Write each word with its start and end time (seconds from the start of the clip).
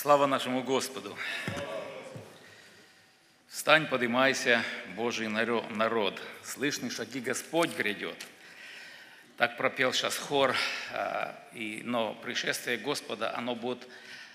Слава 0.00 0.26
нашему 0.26 0.62
Господу! 0.62 1.18
Встань, 3.48 3.88
поднимайся, 3.88 4.62
Божий 4.94 5.26
народ. 5.26 6.22
Слышны 6.44 6.88
шаги 6.88 7.18
Господь 7.18 7.76
грядет. 7.76 8.14
Так 9.38 9.56
пропел 9.56 9.92
сейчас 9.92 10.16
хор. 10.16 10.54
А, 10.92 11.36
но 11.52 12.14
пришествие 12.14 12.78
Господа, 12.78 13.36
оно 13.36 13.56
будет 13.56 13.88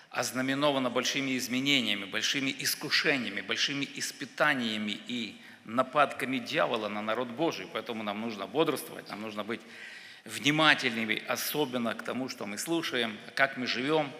ознаменовано 0.09 0.89
большими 0.89 1.37
изменениями, 1.37 2.03
большими 2.03 2.53
искушениями, 2.59 3.39
большими 3.39 3.87
испытаниями 3.95 4.99
и 5.07 5.41
нападками 5.63 6.39
дьявола 6.39 6.89
на 6.89 7.01
народ 7.01 7.29
Божий. 7.29 7.69
Поэтому 7.71 8.03
нам 8.03 8.19
нужно 8.19 8.47
бодрствовать, 8.47 9.09
нам 9.09 9.21
нужно 9.21 9.45
быть 9.45 9.61
внимательными, 10.25 11.23
особенно 11.25 11.95
к 11.95 12.03
тому, 12.03 12.27
что 12.27 12.45
мы 12.45 12.57
слушаем, 12.57 13.17
как 13.33 13.55
мы 13.55 13.65
живем. 13.65 14.11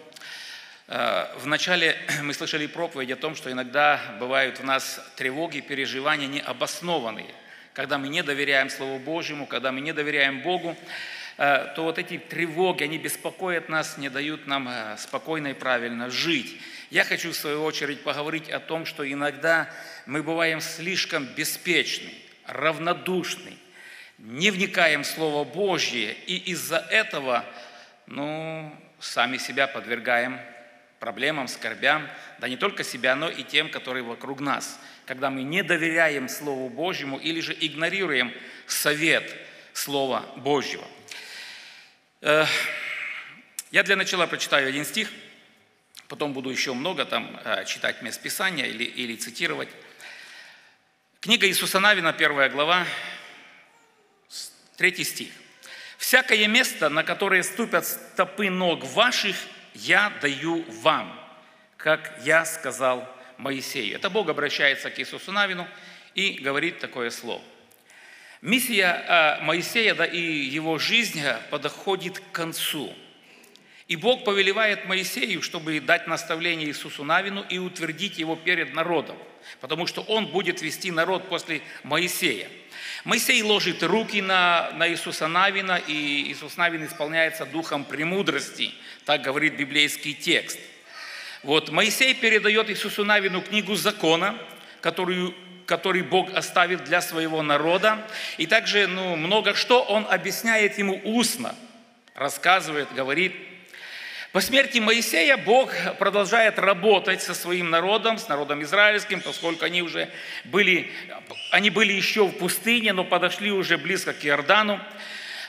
Э, 0.86 1.26
Вначале 1.38 1.96
мы 2.22 2.34
слышали 2.34 2.66
проповедь 2.66 3.10
о 3.10 3.16
том, 3.16 3.34
что 3.34 3.50
иногда 3.50 4.00
бывают 4.20 4.58
в 4.58 4.64
нас 4.64 5.00
тревоги, 5.16 5.60
переживания 5.60 6.26
необоснованные. 6.26 7.34
Когда 7.72 7.98
мы 7.98 8.08
не 8.08 8.22
доверяем 8.22 8.70
Слову 8.70 8.98
Божьему, 8.98 9.46
когда 9.46 9.72
мы 9.72 9.80
не 9.80 9.92
доверяем 9.92 10.42
Богу, 10.42 10.76
э, 11.38 11.72
то 11.74 11.84
вот 11.84 11.98
эти 11.98 12.18
тревоги, 12.18 12.84
они 12.84 12.98
беспокоят 12.98 13.68
нас, 13.68 13.96
не 13.96 14.10
дают 14.10 14.46
нам 14.46 14.68
э, 14.68 14.96
спокойно 14.98 15.48
и 15.48 15.54
правильно 15.54 16.10
жить. 16.10 16.60
Я 16.90 17.04
хочу 17.04 17.32
в 17.32 17.36
свою 17.36 17.64
очередь 17.64 18.02
поговорить 18.02 18.50
о 18.50 18.60
том, 18.60 18.84
что 18.84 19.10
иногда 19.10 19.70
мы 20.06 20.22
бываем 20.22 20.60
слишком 20.60 21.24
беспечны, 21.24 22.12
равнодушны, 22.46 23.56
не 24.18 24.50
вникаем 24.50 25.02
в 25.02 25.06
Слово 25.06 25.44
Божье, 25.44 26.12
и 26.26 26.36
из-за 26.52 26.76
этого, 26.76 27.44
ну, 28.06 28.70
сами 29.00 29.38
себя 29.38 29.66
подвергаем 29.66 30.38
проблемам, 31.04 31.48
скорбям, 31.48 32.08
да 32.38 32.48
не 32.48 32.56
только 32.56 32.82
себя, 32.82 33.14
но 33.14 33.28
и 33.28 33.42
тем, 33.42 33.68
которые 33.68 34.02
вокруг 34.02 34.40
нас. 34.40 34.80
Когда 35.04 35.28
мы 35.28 35.42
не 35.42 35.62
доверяем 35.62 36.30
Слову 36.30 36.70
Божьему 36.70 37.18
или 37.18 37.40
же 37.40 37.54
игнорируем 37.60 38.32
совет 38.66 39.30
Слова 39.74 40.24
Божьего. 40.36 40.88
Э, 42.22 42.46
я 43.70 43.82
для 43.82 43.96
начала 43.96 44.26
прочитаю 44.26 44.66
один 44.66 44.86
стих, 44.86 45.10
потом 46.08 46.32
буду 46.32 46.48
еще 46.48 46.72
много 46.72 47.04
там 47.04 47.38
э, 47.44 47.66
читать 47.66 48.00
мест 48.00 48.22
Писания 48.22 48.64
или, 48.64 48.84
или 48.84 49.14
цитировать. 49.16 49.68
Книга 51.20 51.46
Иисуса 51.46 51.80
Навина, 51.80 52.14
первая 52.14 52.48
глава, 52.48 52.86
третий 54.78 55.04
стих. 55.04 55.32
«Всякое 55.98 56.48
место, 56.48 56.88
на 56.88 57.04
которое 57.04 57.42
ступят 57.42 57.84
стопы 57.84 58.48
ног 58.48 58.84
ваших, 58.84 59.36
я 59.74 60.12
даю 60.22 60.64
вам, 60.82 61.18
как 61.76 62.18
я 62.24 62.44
сказал 62.44 63.08
Моисею». 63.36 63.96
Это 63.96 64.10
Бог 64.10 64.28
обращается 64.28 64.90
к 64.90 64.98
Иисусу 64.98 65.32
Навину 65.32 65.66
и 66.14 66.38
говорит 66.40 66.78
такое 66.78 67.10
слово. 67.10 67.42
Миссия 68.40 69.38
э, 69.40 69.42
Моисея 69.42 69.94
да, 69.94 70.04
и 70.04 70.20
его 70.20 70.78
жизнь 70.78 71.22
подходит 71.50 72.18
к 72.18 72.30
концу. 72.32 72.94
И 73.88 73.96
Бог 73.96 74.24
повелевает 74.24 74.86
Моисею, 74.86 75.42
чтобы 75.42 75.80
дать 75.80 76.06
наставление 76.06 76.68
Иисусу 76.68 77.04
Навину 77.04 77.44
и 77.48 77.58
утвердить 77.58 78.18
его 78.18 78.36
перед 78.36 78.72
народом, 78.74 79.18
потому 79.60 79.86
что 79.86 80.02
он 80.02 80.26
будет 80.26 80.62
вести 80.62 80.90
народ 80.90 81.28
после 81.28 81.60
Моисея– 81.82 82.48
Моисей 83.04 83.42
ложит 83.42 83.82
руки 83.82 84.22
на, 84.22 84.70
на 84.76 84.88
Иисуса 84.88 85.28
Навина, 85.28 85.76
и 85.76 86.32
Иисус 86.32 86.56
Навин 86.56 86.86
исполняется 86.86 87.44
духом 87.44 87.84
премудрости, 87.84 88.72
так 89.04 89.20
говорит 89.20 89.56
библейский 89.56 90.14
текст. 90.14 90.58
Вот 91.42 91.70
Моисей 91.70 92.14
передает 92.14 92.70
Иисусу 92.70 93.04
Навину 93.04 93.42
книгу 93.42 93.74
закона, 93.74 94.38
которую 94.80 95.34
который 95.66 96.02
Бог 96.02 96.28
оставит 96.34 96.84
для 96.84 97.00
своего 97.00 97.42
народа. 97.42 98.06
И 98.36 98.46
также 98.46 98.86
ну, 98.86 99.16
много 99.16 99.54
что 99.54 99.82
он 99.82 100.06
объясняет 100.08 100.76
ему 100.76 101.00
устно, 101.04 101.54
рассказывает, 102.14 102.92
говорит. 102.94 103.34
По 104.34 104.40
смерти 104.40 104.80
Моисея 104.80 105.36
Бог 105.36 105.72
продолжает 106.00 106.58
работать 106.58 107.22
со 107.22 107.34
своим 107.34 107.70
народом, 107.70 108.18
с 108.18 108.26
народом 108.26 108.64
израильским, 108.64 109.20
поскольку 109.20 109.64
они 109.64 109.80
уже 109.80 110.10
были, 110.42 110.90
они 111.52 111.70
были 111.70 111.92
еще 111.92 112.26
в 112.26 112.32
пустыне, 112.32 112.92
но 112.92 113.04
подошли 113.04 113.52
уже 113.52 113.78
близко 113.78 114.12
к 114.12 114.26
Иордану. 114.26 114.80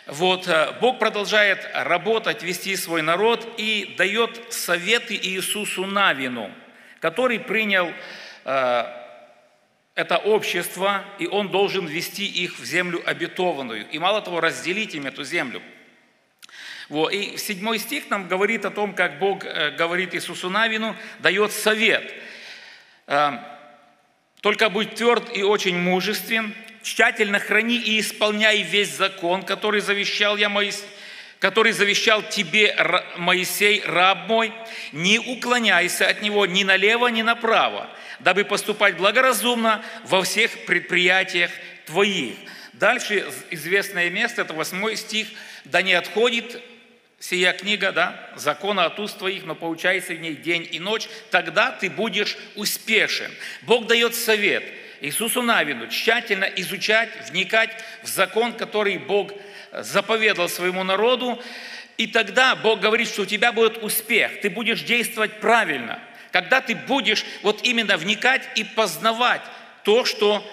Вот, 0.05 0.47
э, 0.47 0.73
Бог 0.81 0.99
продолжает 0.99 1.67
работать, 1.73 2.43
вести 2.43 2.75
свой 2.75 3.01
народ 3.01 3.55
и 3.57 3.95
дает 3.97 4.53
советы 4.53 5.15
Иисусу 5.15 5.87
Навину, 5.87 6.51
который 6.99 7.39
принял 7.39 7.91
э, 8.45 8.83
это 9.95 10.17
общество, 10.17 11.03
и 11.17 11.25
он 11.25 11.49
должен 11.49 11.87
вести 11.87 12.27
их 12.27 12.59
в 12.59 12.63
землю 12.63 13.01
обетованную. 13.03 13.89
И 13.89 13.97
мало 13.97 14.21
того, 14.21 14.41
разделить 14.41 14.93
им 14.93 15.07
эту 15.07 15.23
землю– 15.23 15.63
вот. 16.89 17.11
И 17.11 17.37
седьмой 17.37 17.79
стих 17.79 18.09
нам 18.09 18.27
говорит 18.27 18.65
о 18.65 18.71
том, 18.71 18.93
как 18.93 19.17
Бог 19.17 19.43
э, 19.43 19.71
говорит 19.71 20.13
Иисусу 20.13 20.49
Навину, 20.49 20.95
дает 21.19 21.51
совет. 21.51 22.13
Э, 23.07 23.39
«Только 24.41 24.69
будь 24.69 24.93
тверд 24.93 25.35
и 25.35 25.41
очень 25.41 25.77
мужествен, 25.77 26.53
тщательно 26.83 27.39
храни 27.39 27.77
и 27.77 27.99
исполняй 27.99 28.61
весь 28.61 28.95
закон, 28.95 29.41
который 29.41 29.81
завещал 29.81 30.37
я 30.37 30.49
Моисею, 30.49 30.87
который 31.39 31.71
завещал 31.71 32.21
тебе 32.21 32.75
Моисей, 33.17 33.81
раб 33.85 34.27
мой, 34.27 34.53
не 34.91 35.19
уклоняйся 35.19 36.07
от 36.07 36.21
него 36.21 36.45
ни 36.45 36.63
налево, 36.63 37.07
ни 37.07 37.23
направо, 37.23 37.89
дабы 38.19 38.45
поступать 38.45 38.97
благоразумно 38.97 39.83
во 40.03 40.21
всех 40.21 40.65
предприятиях 40.65 41.49
твоих». 41.87 42.35
Дальше 42.73 43.25
известное 43.49 44.09
место, 44.11 44.41
это 44.43 44.53
восьмой 44.53 44.95
стих, 44.95 45.27
«Да 45.63 45.81
не 45.81 45.93
отходит 45.93 46.61
сия 47.29 47.53
книга, 47.53 47.91
да, 47.91 48.29
закона 48.35 48.85
от 48.85 48.99
уст 48.99 49.17
твоих, 49.17 49.45
но 49.45 49.55
получается 49.55 50.13
в 50.13 50.19
ней 50.19 50.35
день 50.35 50.67
и 50.71 50.79
ночь, 50.79 51.07
тогда 51.31 51.71
ты 51.71 51.89
будешь 51.89 52.37
успешен. 52.55 53.31
Бог 53.63 53.87
дает 53.87 54.13
совет 54.13 54.63
Иисусу 55.01 55.41
Навину 55.41 55.87
тщательно 55.87 56.45
изучать, 56.45 57.09
вникать 57.29 57.71
в 58.03 58.07
закон, 58.07 58.53
который 58.53 58.97
Бог 58.97 59.31
заповедал 59.71 60.49
своему 60.49 60.83
народу, 60.83 61.41
и 61.97 62.07
тогда 62.07 62.55
Бог 62.55 62.79
говорит, 62.79 63.07
что 63.07 63.23
у 63.23 63.25
тебя 63.25 63.51
будет 63.51 63.83
успех, 63.83 64.41
ты 64.41 64.49
будешь 64.49 64.83
действовать 64.83 65.39
правильно, 65.39 65.99
когда 66.31 66.61
ты 66.61 66.75
будешь 66.75 67.25
вот 67.41 67.65
именно 67.65 67.97
вникать 67.97 68.47
и 68.55 68.63
познавать 68.63 69.41
то, 69.83 70.05
что 70.05 70.45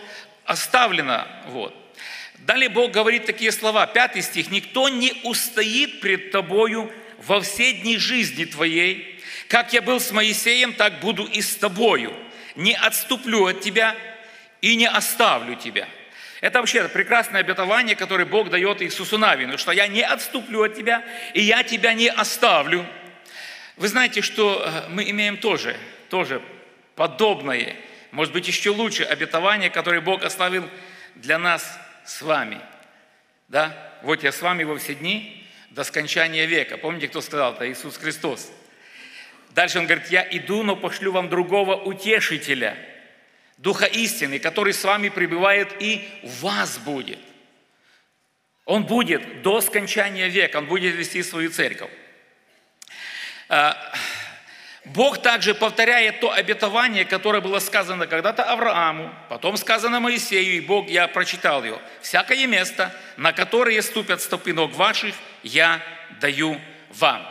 оставлено. 0.44 1.26
Вот. 1.48 1.81
Далее 2.42 2.68
Бог 2.68 2.90
говорит 2.90 3.24
такие 3.24 3.52
слова, 3.52 3.86
пятый 3.86 4.20
стих. 4.20 4.50
«Никто 4.50 4.88
не 4.88 5.12
устоит 5.22 6.00
пред 6.00 6.32
тобою 6.32 6.92
во 7.18 7.40
все 7.40 7.72
дни 7.72 7.98
жизни 7.98 8.44
твоей. 8.44 9.20
Как 9.46 9.72
я 9.72 9.80
был 9.80 10.00
с 10.00 10.10
Моисеем, 10.10 10.72
так 10.72 10.98
буду 10.98 11.24
и 11.24 11.40
с 11.40 11.54
тобою. 11.54 12.12
Не 12.56 12.74
отступлю 12.74 13.46
от 13.46 13.60
тебя 13.60 13.94
и 14.60 14.74
не 14.74 14.88
оставлю 14.88 15.54
тебя». 15.54 15.88
Это 16.40 16.58
вообще 16.58 16.88
прекрасное 16.88 17.42
обетование, 17.42 17.94
которое 17.94 18.24
Бог 18.24 18.50
дает 18.50 18.82
Иисусу 18.82 19.18
Навину, 19.18 19.56
что 19.56 19.70
я 19.70 19.86
не 19.86 20.02
отступлю 20.02 20.64
от 20.64 20.74
тебя, 20.74 21.04
и 21.34 21.40
я 21.40 21.62
тебя 21.62 21.94
не 21.94 22.08
оставлю. 22.08 22.84
Вы 23.76 23.86
знаете, 23.86 24.22
что 24.22 24.64
э, 24.66 24.88
мы 24.88 25.08
имеем 25.08 25.36
тоже, 25.36 25.76
тоже 26.10 26.42
подобное, 26.96 27.76
может 28.10 28.34
быть, 28.34 28.48
еще 28.48 28.70
лучше 28.70 29.04
обетование, 29.04 29.70
которое 29.70 30.00
Бог 30.00 30.24
оставил 30.24 30.68
для 31.14 31.38
нас 31.38 31.78
с 32.04 32.22
вами. 32.22 32.60
Да? 33.48 33.76
Вот 34.02 34.22
я 34.22 34.32
с 34.32 34.40
вами 34.42 34.64
во 34.64 34.78
все 34.78 34.94
дни 34.94 35.46
до 35.70 35.84
скончания 35.84 36.46
века. 36.46 36.76
Помните, 36.76 37.08
кто 37.08 37.20
сказал 37.20 37.54
это? 37.54 37.70
Иисус 37.70 37.96
Христос. 37.96 38.50
Дальше 39.50 39.78
он 39.78 39.86
говорит, 39.86 40.08
я 40.08 40.26
иду, 40.30 40.62
но 40.62 40.76
пошлю 40.76 41.12
вам 41.12 41.28
другого 41.28 41.76
утешителя, 41.76 42.76
Духа 43.58 43.84
истины, 43.86 44.40
который 44.40 44.72
с 44.72 44.82
вами 44.82 45.08
пребывает 45.08 45.80
и 45.80 46.08
в 46.24 46.40
вас 46.40 46.78
будет. 46.78 47.20
Он 48.64 48.84
будет 48.84 49.42
до 49.42 49.60
скончания 49.60 50.26
века, 50.26 50.56
он 50.56 50.66
будет 50.66 50.96
вести 50.96 51.22
свою 51.22 51.50
церковь. 51.50 51.90
Бог 54.84 55.22
также 55.22 55.54
повторяет 55.54 56.20
то 56.20 56.32
обетование, 56.32 57.04
которое 57.04 57.40
было 57.40 57.60
сказано 57.60 58.08
когда-то 58.08 58.42
Аврааму, 58.42 59.14
потом 59.28 59.56
сказано 59.56 60.00
Моисею, 60.00 60.56
и 60.56 60.60
Бог, 60.60 60.88
я 60.88 61.06
прочитал 61.06 61.62
его. 61.64 61.80
«Всякое 62.00 62.46
место, 62.48 62.92
на 63.16 63.32
которое 63.32 63.80
ступят 63.80 64.20
стопы 64.20 64.52
ног 64.52 64.74
ваших, 64.74 65.14
я 65.44 65.80
даю 66.20 66.60
вам». 66.90 67.24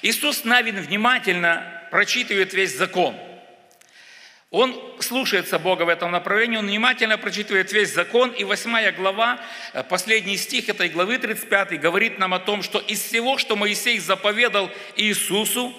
Иисус 0.00 0.44
Навин 0.44 0.80
внимательно 0.80 1.82
прочитывает 1.90 2.54
весь 2.54 2.74
закон. 2.74 3.14
Он 4.50 4.80
слушается 5.00 5.58
Бога 5.58 5.82
в 5.82 5.88
этом 5.88 6.10
направлении, 6.10 6.56
он 6.56 6.66
внимательно 6.66 7.18
прочитывает 7.18 7.70
весь 7.72 7.92
закон, 7.92 8.30
и 8.30 8.44
8 8.44 8.92
глава, 8.92 9.40
э, 9.72 9.82
последний 9.82 10.36
стих 10.36 10.68
этой 10.68 10.88
главы 10.88 11.18
35, 11.18 11.80
говорит 11.80 12.18
нам 12.18 12.32
о 12.32 12.38
том, 12.38 12.62
что 12.62 12.78
из 12.78 13.02
всего, 13.02 13.36
что 13.36 13.56
Моисей 13.56 13.98
заповедал 13.98 14.70
Иисусу, 14.96 15.74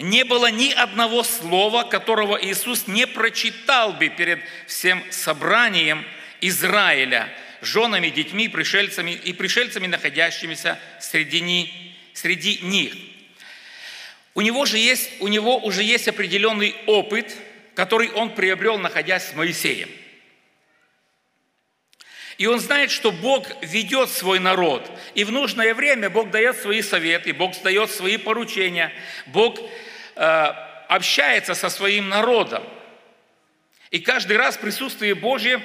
не 0.00 0.24
было 0.24 0.50
ни 0.50 0.70
одного 0.70 1.22
слова, 1.22 1.82
которого 1.84 2.38
Иисус 2.42 2.86
не 2.86 3.06
прочитал 3.06 3.92
бы 3.92 4.08
перед 4.08 4.40
всем 4.66 5.02
собранием 5.10 6.04
Израиля, 6.40 7.28
женами, 7.60 8.08
детьми, 8.08 8.48
пришельцами 8.48 9.10
и 9.10 9.32
пришельцами, 9.32 9.86
находящимися 9.86 10.78
среди 11.00 11.40
них. 11.40 11.68
Среди 12.14 12.58
них. 12.62 12.94
У 14.34 14.40
него, 14.40 14.64
же 14.66 14.78
есть, 14.78 15.10
у 15.20 15.28
него 15.28 15.58
уже 15.58 15.82
есть 15.82 16.08
определенный 16.08 16.74
опыт, 16.86 17.34
который 17.74 18.10
он 18.10 18.34
приобрел, 18.34 18.78
находясь 18.78 19.24
с 19.24 19.34
Моисеем. 19.34 19.88
И 22.38 22.46
он 22.46 22.58
знает, 22.58 22.90
что 22.90 23.12
Бог 23.12 23.46
ведет 23.60 24.08
свой 24.08 24.38
народ. 24.38 24.90
И 25.14 25.24
в 25.24 25.30
нужное 25.30 25.74
время 25.74 26.08
Бог 26.08 26.30
дает 26.30 26.56
свои 26.56 26.80
советы, 26.80 27.34
Бог 27.34 27.52
дает 27.62 27.90
свои 27.90 28.16
поручения, 28.16 28.92
Бог 29.26 29.58
общается 30.88 31.54
со 31.54 31.70
своим 31.70 32.08
народом. 32.08 32.62
И 33.90 34.00
каждый 34.00 34.36
раз 34.36 34.56
присутствие 34.56 35.14
Божье 35.14 35.60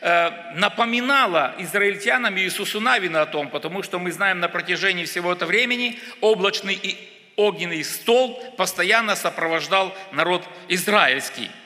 э, 0.00 0.30
напоминало 0.54 1.54
израильтянам 1.58 2.38
Иисусу 2.38 2.80
Навина 2.80 3.22
о 3.22 3.26
том, 3.26 3.48
потому 3.48 3.82
что 3.82 3.98
мы 3.98 4.12
знаем 4.12 4.40
на 4.40 4.48
протяжении 4.48 5.04
всего 5.04 5.32
этого 5.32 5.48
времени 5.48 5.98
облачный 6.20 6.74
и 6.74 6.96
огненный 7.36 7.82
стол 7.82 8.40
постоянно 8.56 9.16
сопровождал 9.16 9.96
народ 10.12 10.44
израильский– 10.68 11.50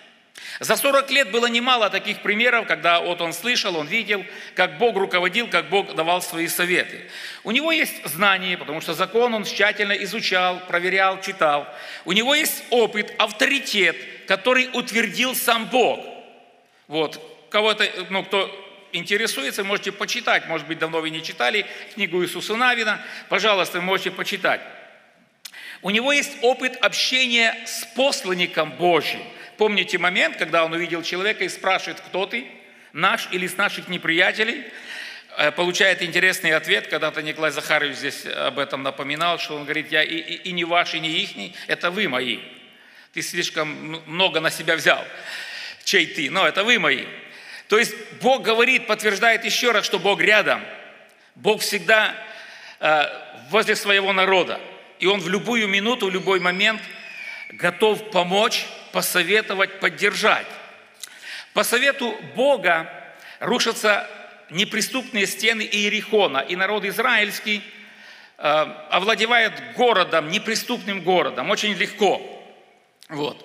за 0.61 0.77
40 0.77 1.11
лет 1.11 1.31
было 1.31 1.47
немало 1.47 1.89
таких 1.89 2.21
примеров, 2.21 2.67
когда 2.67 3.01
вот 3.01 3.21
он 3.21 3.33
слышал, 3.33 3.77
он 3.77 3.87
видел, 3.87 4.25
как 4.55 4.79
Бог 4.79 4.97
руководил, 4.97 5.49
как 5.49 5.69
Бог 5.69 5.95
давал 5.95 6.21
свои 6.21 6.49
советы. 6.49 7.09
У 7.45 7.53
него 7.53 7.71
есть 7.71 8.05
знания, 8.05 8.59
потому 8.59 8.81
что 8.81 8.93
закон 8.95 9.35
он 9.35 9.45
тщательно 9.45 9.93
изучал, 9.93 10.61
проверял, 10.67 11.21
читал. 11.21 11.69
У 12.05 12.13
него 12.13 12.35
есть 12.35 12.65
опыт, 12.71 13.15
авторитет, 13.19 13.97
который 14.27 14.69
утвердил 14.73 15.37
сам 15.37 15.67
Бог. 15.67 16.05
Вот, 16.89 17.21
кого-то, 17.51 17.89
ну, 18.11 18.25
кто 18.25 18.51
интересуется, 18.93 19.63
можете 19.63 19.93
почитать, 19.93 20.49
может 20.49 20.67
быть, 20.67 20.79
давно 20.79 21.01
вы 21.01 21.11
не 21.11 21.23
читали 21.23 21.67
книгу 21.95 22.23
Иисуса 22.25 22.57
Навина, 22.57 23.01
пожалуйста, 23.29 23.81
можете 23.81 24.11
почитать. 24.11 24.61
У 25.83 25.91
него 25.91 26.13
есть 26.13 26.39
опыт 26.43 26.77
общения 26.81 27.57
с 27.65 27.85
посланником 27.95 28.73
Божьим– 28.73 29.23
Помните 29.59 29.99
момент, 29.99 30.37
когда 30.37 30.65
он 30.65 30.73
увидел 30.73 31.03
человека 31.03 31.43
и 31.43 31.49
спрашивает, 31.49 32.01
кто 32.01 32.27
ты, 32.27 32.47
наш 32.93 33.29
или 33.33 33.49
с 33.49 33.57
наших 33.57 33.89
неприятелей? 33.89 34.65
Э, 35.37 35.51
получает 35.51 36.01
интересный 36.01 36.53
ответ, 36.53 36.87
когда-то 36.87 37.23
Николай 37.23 37.51
Захарович 37.51 37.97
здесь 37.97 38.25
об 38.25 38.61
этом 38.61 38.85
напоминал, 38.85 39.41
что 39.41 39.57
он 39.57 39.65
говорит, 39.65 39.91
я 39.91 40.05
и, 40.05 40.15
и, 40.15 40.35
и 40.49 40.53
не 40.53 40.65
ваш, 40.65 40.95
и 40.95 41.01
не 41.01 41.11
ихний, 41.11 41.57
это 41.67 41.91
вы 41.91 42.07
мои. 42.07 42.39
Ты 43.13 43.21
слишком 43.21 43.69
много 44.07 44.39
на 44.39 44.51
себя 44.51 44.77
взял. 44.77 45.05
Чей 45.83 46.07
ты? 46.07 46.31
Но 46.31 46.47
это 46.47 46.63
вы 46.63 46.79
мои. 46.79 47.05
То 47.67 47.81
есть 47.81 47.97
Бог 48.23 48.43
говорит, 48.43 48.87
подтверждает 48.87 49.45
еще 49.45 49.73
раз, 49.73 49.85
что 49.85 49.99
Бог 49.99 50.21
рядом. 50.21 50.63
Бог 51.35 51.63
всегда 51.63 52.15
э, 52.79 53.07
возле 53.51 53.75
своего 53.75 54.13
народа. 54.13 54.61
И 55.01 55.07
Он 55.07 55.21
в 55.21 55.29
любую 55.29 55.67
минуту, 55.67 56.07
в 56.07 56.13
любой 56.13 56.39
момент 56.39 56.81
готов 57.51 58.13
помочь 58.13 58.67
посоветовать, 58.93 59.81
поддержать. 59.81 60.47
По 61.55 61.65
совету 61.65 62.17
Бога 62.35 62.89
рушатся 63.41 64.09
неприступные 64.51 65.27
стены 65.27 65.63
Иерихона, 65.63 66.39
и 66.39 66.57
народ 66.57 66.85
израильский 66.85 67.63
э, 68.39 68.43
овладевает 68.91 69.53
городом, 69.75 70.29
неприступным 70.31 71.03
городом, 71.03 71.51
очень 71.51 71.75
легко. 71.75 72.23
Вот. 73.09 73.45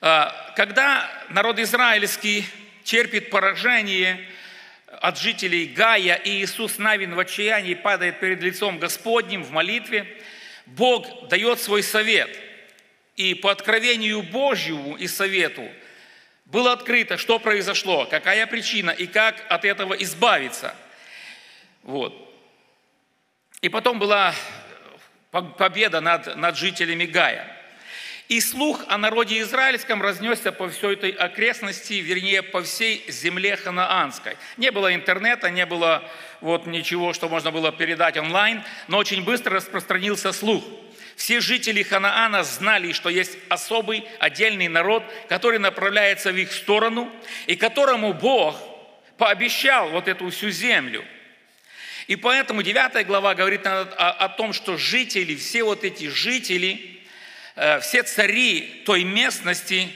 Э, 0.00 0.26
когда 0.56 1.10
народ 1.30 1.58
израильский 1.58 2.44
терпит 2.84 3.30
поражение 3.30 4.20
от 5.00 5.18
жителей 5.18 5.66
Гая, 5.66 6.14
и 6.14 6.42
Иисус 6.42 6.78
Навин 6.78 7.14
в 7.14 7.18
отчаянии 7.18 7.74
падает 7.74 8.20
перед 8.20 8.40
лицом 8.40 8.78
Господним 8.78 9.42
в 9.42 9.50
молитве, 9.50 10.06
Бог 10.66 11.28
дает 11.28 11.60
свой 11.60 11.82
совет– 11.82 12.30
и 13.16 13.34
по 13.34 13.50
откровению 13.50 14.22
Божьему 14.22 14.96
и 14.96 15.06
совету 15.06 15.68
было 16.46 16.72
открыто, 16.72 17.16
что 17.16 17.38
произошло, 17.38 18.06
какая 18.06 18.46
причина 18.46 18.90
и 18.90 19.06
как 19.06 19.44
от 19.48 19.64
этого 19.64 19.94
избавиться. 19.94 20.74
Вот. 21.82 22.20
И 23.60 23.68
потом 23.68 23.98
была 23.98 24.34
победа 25.30 26.00
над, 26.00 26.36
над 26.36 26.56
жителями 26.56 27.06
Гая. 27.06 27.50
И 28.28 28.40
слух 28.40 28.82
о 28.88 28.96
народе 28.96 29.40
израильском 29.40 30.00
разнесся 30.00 30.50
по 30.50 30.68
всей 30.68 30.94
этой 30.94 31.10
окрестности, 31.10 31.94
вернее, 31.94 32.42
по 32.42 32.62
всей 32.62 33.04
земле 33.08 33.56
ханаанской. 33.56 34.36
Не 34.56 34.70
было 34.70 34.94
интернета, 34.94 35.50
не 35.50 35.66
было 35.66 36.08
вот 36.40 36.66
ничего, 36.66 37.12
что 37.12 37.28
можно 37.28 37.50
было 37.50 37.70
передать 37.70 38.16
онлайн, 38.16 38.62
но 38.88 38.96
очень 38.96 39.24
быстро 39.24 39.56
распространился 39.56 40.32
слух– 40.32 40.64
все 41.16 41.40
жители 41.40 41.82
Ханаана 41.82 42.42
знали, 42.42 42.92
что 42.92 43.08
есть 43.08 43.36
особый 43.48 44.04
отдельный 44.18 44.68
народ, 44.68 45.04
который 45.28 45.58
направляется 45.58 46.32
в 46.32 46.36
их 46.36 46.52
сторону, 46.52 47.10
и 47.46 47.56
которому 47.56 48.12
Бог 48.12 48.56
пообещал 49.16 49.90
вот 49.90 50.08
эту 50.08 50.30
всю 50.30 50.50
землю. 50.50 51.04
И 52.06 52.16
поэтому 52.16 52.62
9 52.62 53.06
глава 53.06 53.34
говорит 53.34 53.66
о, 53.66 53.82
о 53.82 54.28
том, 54.28 54.52
что 54.52 54.76
жители, 54.76 55.34
все 55.36 55.62
вот 55.62 55.84
эти 55.84 56.08
жители, 56.08 57.00
э, 57.56 57.80
все 57.80 58.02
цари 58.02 58.82
той 58.84 59.04
местности, 59.04 59.88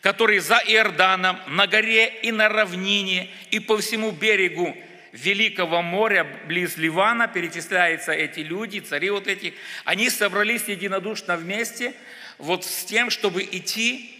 которые 0.00 0.40
за 0.40 0.58
Иорданом, 0.58 1.40
на 1.48 1.66
горе 1.66 2.06
и 2.22 2.30
на 2.30 2.48
равнине, 2.48 3.28
и 3.50 3.58
по 3.58 3.78
всему 3.78 4.12
берегу 4.12 4.76
Великого 5.16 5.80
моря, 5.80 6.24
близ 6.46 6.76
Ливана, 6.76 7.26
перечисляются 7.26 8.12
эти 8.12 8.40
люди, 8.40 8.80
цари 8.80 9.08
вот 9.08 9.26
эти, 9.26 9.54
они 9.84 10.10
собрались 10.10 10.68
единодушно 10.68 11.36
вместе 11.38 11.94
вот 12.36 12.64
с 12.66 12.84
тем, 12.84 13.08
чтобы 13.08 13.42
идти 13.42 14.14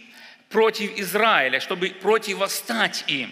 против 0.49 0.97
Израиля, 0.97 1.59
чтобы 1.59 1.89
противостать 1.89 3.03
им. 3.07 3.31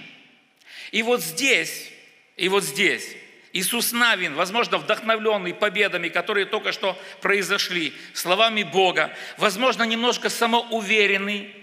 И 0.91 1.01
вот 1.01 1.23
здесь, 1.23 1.91
и 2.38 2.50
вот 2.50 2.63
здесь 2.63 3.15
Иисус 3.51 3.94
Навин, 3.94 4.35
возможно, 4.35 4.77
вдохновленный 4.77 5.56
победами, 5.56 6.09
которые 6.09 6.45
только 6.45 6.71
что 6.71 6.95
произошли, 7.21 7.94
словами 8.13 8.61
Бога, 8.61 9.11
возможно, 9.38 9.83
немножко 9.83 10.29
самоуверенный, 10.29 11.56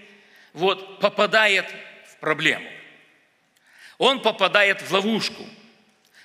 вот, 0.51 0.99
попадает 0.99 1.65
в 2.11 2.19
проблему. 2.19 2.67
Он 3.99 4.21
попадает 4.21 4.81
в 4.81 4.91
ловушку– 4.91 5.47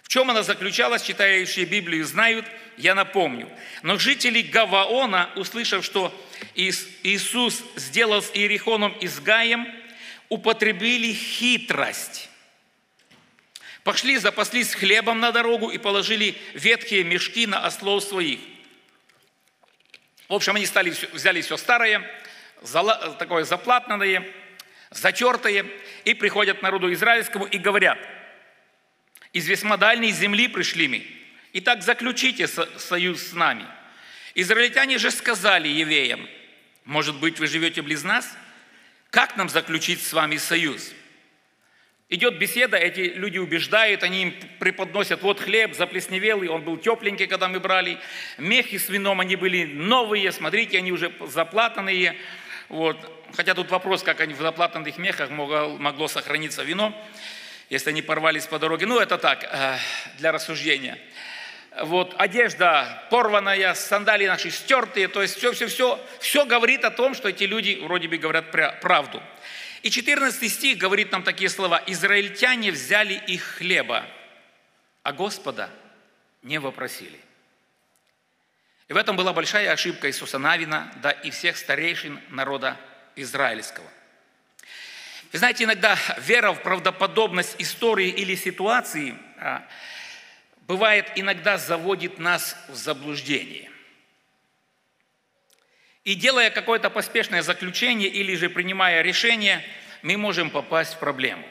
чем 0.09 0.31
она 0.31 0.43
заключалась, 0.43 1.03
читающие 1.03 1.67
Библию 1.67 2.05
знают, 2.05 2.47
я 2.79 2.95
напомню. 2.95 3.49
Но 3.83 3.99
жители 3.99 4.41
Гаваона, 4.41 5.31
услышав, 5.37 5.85
что 5.85 6.19
Иисус 6.55 7.63
сделал 7.77 8.23
с 8.23 8.31
Иерихоном 8.33 8.93
и 9.01 9.07
с 9.07 9.21
Гаем, 9.21 9.69
употребили 10.31 11.13
хитрость. 11.13 12.31
Пошли, 13.85 14.17
запаслись 14.17 14.75
хлебом 14.75 15.21
на 15.21 15.31
дорогу 15.31 15.69
и 15.69 15.77
положили 15.77 16.37
ветхие 16.55 17.05
мешки 17.05 17.47
на 17.47 17.67
ослов 17.67 18.03
своих. 18.03 18.41
В 20.29 20.35
общем, 20.35 20.57
они 20.57 20.65
стали, 20.65 20.95
взяли 21.13 21.43
все 21.43 21.59
старое, 21.59 22.11
такое 23.19 23.45
заплатное, 23.45 24.27
затертое, 24.91 25.67
и 26.05 26.15
приходят 26.15 26.61
к 26.61 26.63
народу 26.63 26.91
израильскому 26.95 27.45
и 27.45 27.59
говорят– 27.59 27.99
из 29.39 29.47
весьма 29.47 29.77
дальней 29.77 30.11
земли 30.11 30.49
пришли 30.49 30.89
мы. 30.89 31.07
Итак, 31.55 31.83
заключите 31.83 32.47
союз 32.47 33.23
с 33.23 33.33
нами. 33.33 33.65
Израильтяне 34.35 34.99
же 34.99 35.11
сказали 35.11 35.69
евеям, 35.69 36.29
может 36.85 37.17
быть, 37.17 37.39
вы 37.39 37.47
живете 37.47 37.83
близ 37.83 38.03
нас? 38.03 38.37
Как 39.11 39.37
нам 39.37 39.49
заключить 39.49 40.03
с 40.03 40.13
вами 40.13 40.37
союз? 40.37 40.93
Идет 42.11 42.39
беседа, 42.39 42.77
эти 42.77 43.01
люди 43.01 43.39
убеждают, 43.39 44.03
они 44.03 44.23
им 44.23 44.35
преподносят, 44.59 45.23
вот 45.23 45.41
хлеб 45.41 45.75
заплесневелый, 45.75 46.49
он 46.49 46.63
был 46.63 46.79
тепленький, 46.79 47.27
когда 47.27 47.49
мы 47.49 47.61
брали. 47.61 47.99
Мехи 48.39 48.79
с 48.79 48.89
вином, 48.89 49.21
они 49.21 49.37
были 49.37 49.65
новые, 49.65 50.33
смотрите, 50.33 50.79
они 50.79 50.91
уже 50.91 51.13
заплатанные. 51.27 52.17
Вот. 52.69 52.97
Хотя 53.37 53.55
тут 53.55 53.71
вопрос, 53.71 54.03
как 54.03 54.21
они 54.21 54.35
в 54.35 54.41
заплатанных 54.41 54.97
мехах 54.99 55.31
могло, 55.31 55.77
могло 55.77 56.09
сохраниться 56.09 56.63
вино 56.63 56.95
если 57.69 57.91
они 57.91 58.03
порвались 58.03 58.47
по 58.47 58.59
дороге. 58.59 58.87
Ну, 58.87 58.99
это 58.99 59.19
так, 59.19 59.45
э, 59.45 59.79
для 60.19 60.33
рассуждения. 60.33 60.99
Вот 61.83 62.15
одежда 62.19 63.05
порванная, 63.11 63.75
сандалии 63.75 64.27
наши 64.27 64.51
стертые, 64.51 65.09
то 65.09 65.23
есть 65.23 65.37
все-все-все, 65.37 66.05
все 66.19 66.45
говорит 66.45 66.85
о 66.85 66.91
том, 66.91 67.15
что 67.15 67.29
эти 67.29 67.45
люди 67.45 67.79
вроде 67.83 68.09
бы 68.09 68.17
говорят 68.17 68.51
правду. 68.81 69.23
И 69.83 69.91
14 69.91 70.53
стих 70.53 70.79
говорит 70.79 71.13
нам 71.13 71.23
такие 71.23 71.49
слова. 71.49 71.81
«Израильтяне 71.87 72.73
взяли 72.73 73.15
их 73.15 73.43
хлеба, 73.43 74.05
а 75.05 75.13
Господа 75.13 75.71
не 76.43 76.59
вопросили». 76.59 77.21
И 78.89 78.93
в 78.93 78.97
этом 78.97 79.17
была 79.17 79.33
большая 79.33 79.71
ошибка 79.71 80.09
Иисуса 80.09 80.39
Навина, 80.39 80.91
да 80.97 81.11
и 81.11 81.31
всех 81.31 81.57
старейшин 81.57 82.19
народа 82.31 82.77
израильского. 83.15 83.87
Вы 85.33 85.39
знаете, 85.39 85.65
иногда 85.65 85.99
вера 86.19 86.53
в 86.53 86.63
правдоподобность 86.63 87.57
истории 87.59 88.09
или 88.09 88.35
ситуации 88.35 89.15
а, 89.39 89.67
бывает 90.67 91.11
иногда 91.17 91.59
заводит 91.59 92.19
нас 92.19 92.57
в 92.69 92.75
заблуждение. 92.75 93.71
И 96.05 96.15
делая 96.15 96.51
какое-то 96.51 96.89
поспешное 96.89 97.43
заключение 97.43 98.09
или 98.09 98.35
же 98.35 98.49
принимая 98.49 99.03
решение, 99.03 99.63
мы 100.01 100.17
можем 100.17 100.49
попасть 100.49 100.95
в 100.95 100.99
проблему, 100.99 101.47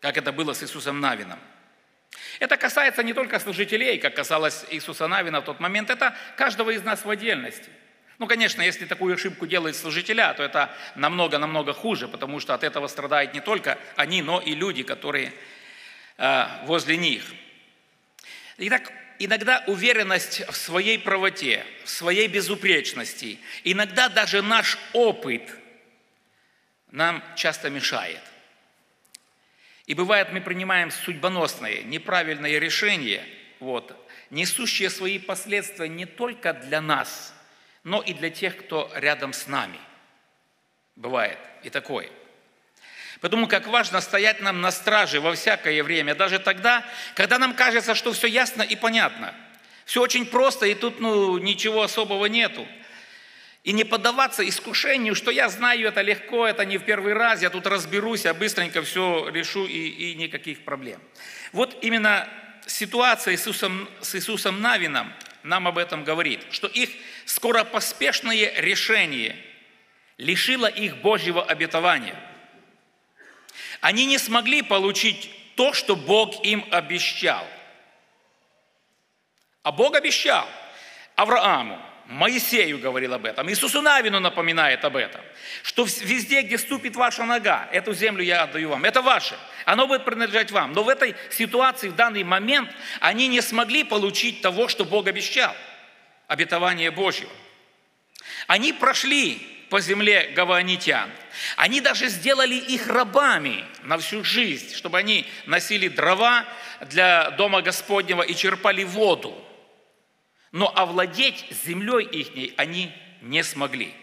как 0.00 0.16
это 0.16 0.32
было 0.32 0.52
с 0.52 0.62
Иисусом 0.64 0.98
Навином. 0.98 1.38
Это 2.40 2.56
касается 2.56 3.04
не 3.04 3.12
только 3.12 3.38
служителей, 3.38 3.98
как 3.98 4.16
касалось 4.16 4.64
Иисуса 4.70 5.06
Навина 5.06 5.40
в 5.40 5.44
тот 5.44 5.60
момент, 5.60 5.90
это 5.90 6.16
каждого 6.36 6.70
из 6.70 6.82
нас 6.82 7.04
в 7.04 7.10
отдельности. 7.10 7.70
Ну, 8.20 8.26
конечно, 8.26 8.60
если 8.60 8.84
такую 8.84 9.14
ошибку 9.14 9.46
делают 9.46 9.74
служителя, 9.76 10.34
то 10.34 10.42
это 10.42 10.70
намного-намного 10.94 11.72
хуже, 11.72 12.06
потому 12.06 12.38
что 12.38 12.52
от 12.52 12.62
этого 12.62 12.86
страдают 12.86 13.32
не 13.32 13.40
только 13.40 13.78
они, 13.96 14.20
но 14.20 14.42
и 14.42 14.54
люди, 14.54 14.82
которые 14.82 15.32
э, 16.18 16.46
возле 16.66 16.98
них. 16.98 17.24
Итак, 18.58 18.92
иногда 19.18 19.64
уверенность 19.66 20.42
в 20.50 20.54
своей 20.54 20.98
правоте, 20.98 21.64
в 21.86 21.88
своей 21.88 22.28
безупречности, 22.28 23.38
иногда 23.64 24.10
даже 24.10 24.42
наш 24.42 24.76
опыт 24.92 25.56
нам 26.90 27.24
часто 27.36 27.70
мешает. 27.70 28.20
И 29.86 29.94
бывает, 29.94 30.30
мы 30.30 30.42
принимаем 30.42 30.90
судьбоносные, 30.90 31.84
неправильные 31.84 32.60
решения, 32.60 33.24
вот, 33.60 33.96
несущие 34.28 34.90
свои 34.90 35.18
последствия 35.18 35.88
не 35.88 36.04
только 36.04 36.52
для 36.52 36.82
нас, 36.82 37.32
но 37.84 38.00
и 38.00 38.12
для 38.12 38.30
тех, 38.30 38.56
кто 38.56 38.90
рядом 38.94 39.32
с 39.32 39.46
нами. 39.46 39.78
Бывает 40.96 41.38
и 41.62 41.70
такое. 41.70 42.08
Потому 43.20 43.46
как 43.48 43.66
важно 43.66 44.00
стоять 44.00 44.40
нам 44.40 44.60
на 44.60 44.70
страже 44.70 45.20
во 45.20 45.34
всякое 45.34 45.82
время, 45.82 46.14
даже 46.14 46.38
тогда, 46.38 46.84
когда 47.14 47.38
нам 47.38 47.54
кажется, 47.54 47.94
что 47.94 48.12
все 48.12 48.26
ясно 48.26 48.62
и 48.62 48.76
понятно. 48.76 49.34
Все 49.84 50.00
очень 50.00 50.24
просто, 50.24 50.66
и 50.66 50.74
тут 50.74 51.00
ну, 51.00 51.36
ничего 51.38 51.82
особого 51.82 52.26
нету. 52.26 52.66
И 53.62 53.72
не 53.72 53.84
поддаваться 53.84 54.48
искушению, 54.48 55.14
что 55.14 55.30
я 55.30 55.50
знаю 55.50 55.86
это 55.88 56.00
легко, 56.00 56.46
это 56.46 56.64
не 56.64 56.78
в 56.78 56.84
первый 56.84 57.12
раз, 57.12 57.42
я 57.42 57.50
тут 57.50 57.66
разберусь, 57.66 58.24
я 58.24 58.32
быстренько 58.32 58.80
все 58.82 59.28
решу 59.28 59.66
и, 59.66 59.88
и 59.88 60.14
никаких 60.14 60.64
проблем. 60.64 61.00
Вот 61.52 61.76
именно 61.82 62.26
ситуация 62.66 63.34
Иисусом, 63.34 63.88
с 64.00 64.14
Иисусом 64.14 64.62
Навином 64.62 65.12
нам 65.42 65.66
об 65.68 65.78
этом 65.78 66.04
говорит, 66.04 66.44
что 66.50 66.66
их 66.66 66.90
скоропоспешное 67.24 68.60
решение 68.60 69.36
лишило 70.18 70.66
их 70.66 70.98
Божьего 70.98 71.42
обетования. 71.42 72.18
Они 73.80 74.06
не 74.06 74.18
смогли 74.18 74.62
получить 74.62 75.30
то, 75.56 75.72
что 75.72 75.96
Бог 75.96 76.44
им 76.44 76.66
обещал. 76.70 77.46
А 79.62 79.72
Бог 79.72 79.94
обещал 79.94 80.46
Аврааму, 81.16 81.80
Моисею 82.10 82.80
говорил 82.80 83.14
об 83.14 83.24
этом, 83.24 83.48
Иисусу 83.48 83.80
Навину 83.82 84.18
напоминает 84.18 84.84
об 84.84 84.96
этом, 84.96 85.20
что 85.62 85.84
везде, 85.84 86.42
где 86.42 86.58
ступит 86.58 86.96
ваша 86.96 87.24
нога, 87.24 87.68
эту 87.70 87.94
землю 87.94 88.24
я 88.24 88.42
отдаю 88.42 88.70
вам, 88.70 88.84
это 88.84 89.00
ваше, 89.00 89.38
оно 89.64 89.86
будет 89.86 90.04
принадлежать 90.04 90.50
вам. 90.50 90.72
Но 90.72 90.82
в 90.82 90.88
этой 90.88 91.14
ситуации, 91.30 91.88
в 91.88 91.94
данный 91.94 92.24
момент, 92.24 92.68
они 92.98 93.28
не 93.28 93.40
смогли 93.40 93.84
получить 93.84 94.42
того, 94.42 94.66
что 94.66 94.84
Бог 94.84 95.06
обещал, 95.06 95.54
обетование 96.26 96.90
Божье. 96.90 97.28
Они 98.48 98.72
прошли 98.72 99.40
по 99.70 99.80
земле 99.80 100.32
гаванитян. 100.34 101.08
Они 101.56 101.80
даже 101.80 102.08
сделали 102.08 102.56
их 102.56 102.88
рабами 102.88 103.64
на 103.84 103.98
всю 103.98 104.24
жизнь, 104.24 104.74
чтобы 104.74 104.98
они 104.98 105.28
носили 105.46 105.86
дрова 105.86 106.44
для 106.80 107.30
дома 107.30 107.62
Господнего 107.62 108.22
и 108.22 108.34
черпали 108.34 108.82
воду– 108.82 109.46
но 110.52 110.72
овладеть 110.74 111.46
землей 111.64 112.04
ихней 112.06 112.54
они 112.56 112.92
не 113.22 113.42
смогли. 113.42 113.94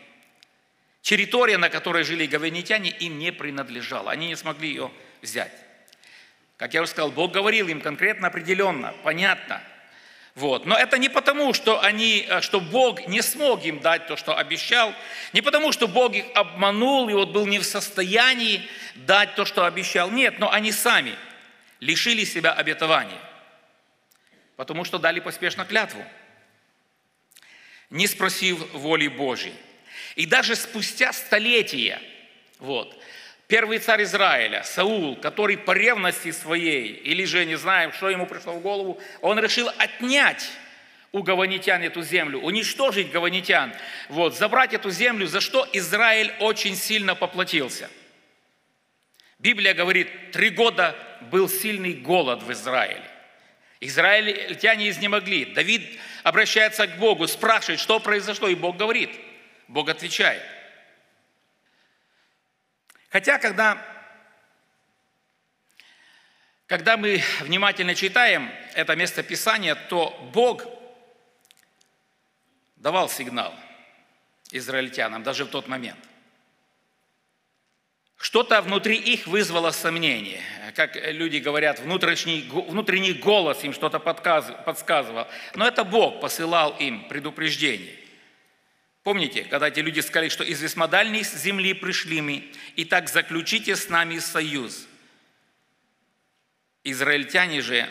Территория, 1.02 1.58
на 1.58 1.70
которой 1.70 2.04
жили 2.04 2.26
гаванитяне, 2.26 2.90
им 2.90 3.18
не 3.18 3.32
принадлежала. 3.32 4.12
Они 4.12 4.28
не 4.28 4.36
смогли 4.36 4.70
ее 4.70 4.92
взять. 5.22 5.54
Как 6.58 6.74
я 6.74 6.82
уже 6.82 6.92
сказал, 6.92 7.12
Бог 7.12 7.32
говорил 7.32 7.68
им 7.68 7.82
конкретно, 7.82 8.28
определенно, 8.28 8.94
понятно. 9.04 9.62
Вот. 10.36 10.66
Но 10.66 10.76
это 10.78 10.98
не 10.98 11.10
потому, 11.10 11.54
что, 11.54 11.82
они, 11.82 12.26
э, 12.28 12.42
что 12.42 12.60
Бог 12.60 13.08
не 13.08 13.22
смог 13.22 13.64
им 13.66 13.80
дать 13.80 14.08
то, 14.08 14.16
что 14.18 14.38
обещал, 14.38 14.94
не 15.34 15.42
потому, 15.42 15.72
что 15.72 15.88
Бог 15.88 16.14
их 16.14 16.26
обманул 16.36 17.10
и 17.10 17.14
вот 17.14 17.30
был 17.30 17.48
не 17.48 17.60
в 17.60 17.64
состоянии 17.64 18.68
дать 18.96 19.34
то, 19.36 19.46
что 19.46 19.66
обещал. 19.66 20.12
Нет, 20.12 20.40
но 20.40 20.52
они 20.52 20.72
сами 20.72 21.16
лишили 21.80 22.24
себя 22.24 22.54
обетования, 22.54 23.20
потому 24.58 24.84
что 24.84 25.00
дали 25.00 25.20
поспешно 25.20 25.66
клятву 25.66 26.04
не 27.90 28.08
спросив 28.08 28.74
воли 28.74 29.08
Божьей. 29.08 29.54
И 30.16 30.26
даже 30.26 30.56
спустя 30.56 31.14
столетия, 31.14 32.02
вот, 32.60 32.98
первый 33.48 33.80
царь 33.80 34.04
Израиля, 34.04 34.64
Саул, 34.64 35.16
который 35.16 35.58
по 35.58 35.72
ревности 35.72 36.32
своей, 36.32 36.94
или 36.94 37.24
же 37.26 37.46
не 37.46 37.56
знаем, 37.56 37.94
что 37.94 38.10
ему 38.10 38.26
пришло 38.26 38.54
в 38.54 38.62
голову, 38.62 39.00
он 39.22 39.40
решил 39.40 39.70
отнять 39.78 40.50
у 41.12 41.24
гаванитян 41.24 41.82
эту 41.84 42.02
землю, 42.02 42.40
уничтожить 42.40 43.12
гаванитян, 43.12 43.74
вот, 44.10 44.36
забрать 44.36 44.74
эту 44.74 44.92
землю, 44.92 45.28
за 45.28 45.40
что 45.40 45.68
Израиль 45.74 46.34
очень 46.40 46.76
сильно 46.76 47.16
поплатился. 47.16 47.90
Библия 49.40 49.74
говорит, 49.74 50.32
три 50.32 50.50
года 50.50 50.96
был 51.32 51.48
сильный 51.48 51.94
голод 51.94 52.44
в 52.44 52.52
Израиле. 52.52 53.04
Израильтяне 53.80 54.90
изнемогли. 54.90 55.46
Давид 55.46 56.00
обращается 56.28 56.88
к 56.88 56.98
Богу, 56.98 57.26
спрашивает, 57.26 57.80
что 57.80 58.02
произошло, 58.02 58.50
и 58.50 58.56
Бог 58.56 58.76
говорит. 58.76 59.10
Бог 59.70 59.88
отвечает. 59.88 60.44
Хотя, 63.10 63.40
когда, 63.40 63.82
когда 66.66 66.98
мы 66.98 67.24
внимательно 67.40 67.96
читаем 67.96 68.52
это 68.74 68.96
место 68.98 69.24
Писания, 69.24 69.76
то 69.76 70.10
Бог 70.34 70.66
давал 72.76 73.10
сигнал 73.10 73.56
израильтянам 74.52 75.24
даже 75.24 75.46
в 75.46 75.50
тот 75.50 75.68
момент– 75.70 76.00
что-то 78.18 78.62
внутри 78.62 78.98
их 78.98 79.28
вызвало 79.28 79.72
сомнение. 79.72 80.42
Как 80.76 80.96
люди 80.96 81.38
говорят, 81.38 81.80
внутренний, 81.80 82.50
внутренний 82.50 83.14
голос 83.14 83.64
им 83.64 83.74
что-то 83.74 84.00
подсказывал. 84.00 85.28
Но 85.56 85.68
это 85.68 85.84
Бог 85.84 86.20
посылал 86.20 86.76
им 86.78 87.08
предупреждение. 87.08 87.96
Помните, 89.04 89.44
когда 89.46 89.70
эти 89.70 89.80
люди 89.80 90.02
сказали, 90.02 90.28
что 90.28 90.44
из 90.44 90.62
весьмодальней 90.62 91.24
земли 91.24 91.74
пришли 91.74 92.20
мы, 92.20 92.52
и 92.76 92.84
так 92.84 93.08
заключите 93.08 93.76
с 93.76 93.88
нами 93.88 94.20
союз. 94.20 94.86
Израильтяне 96.84 97.62
же 97.62 97.88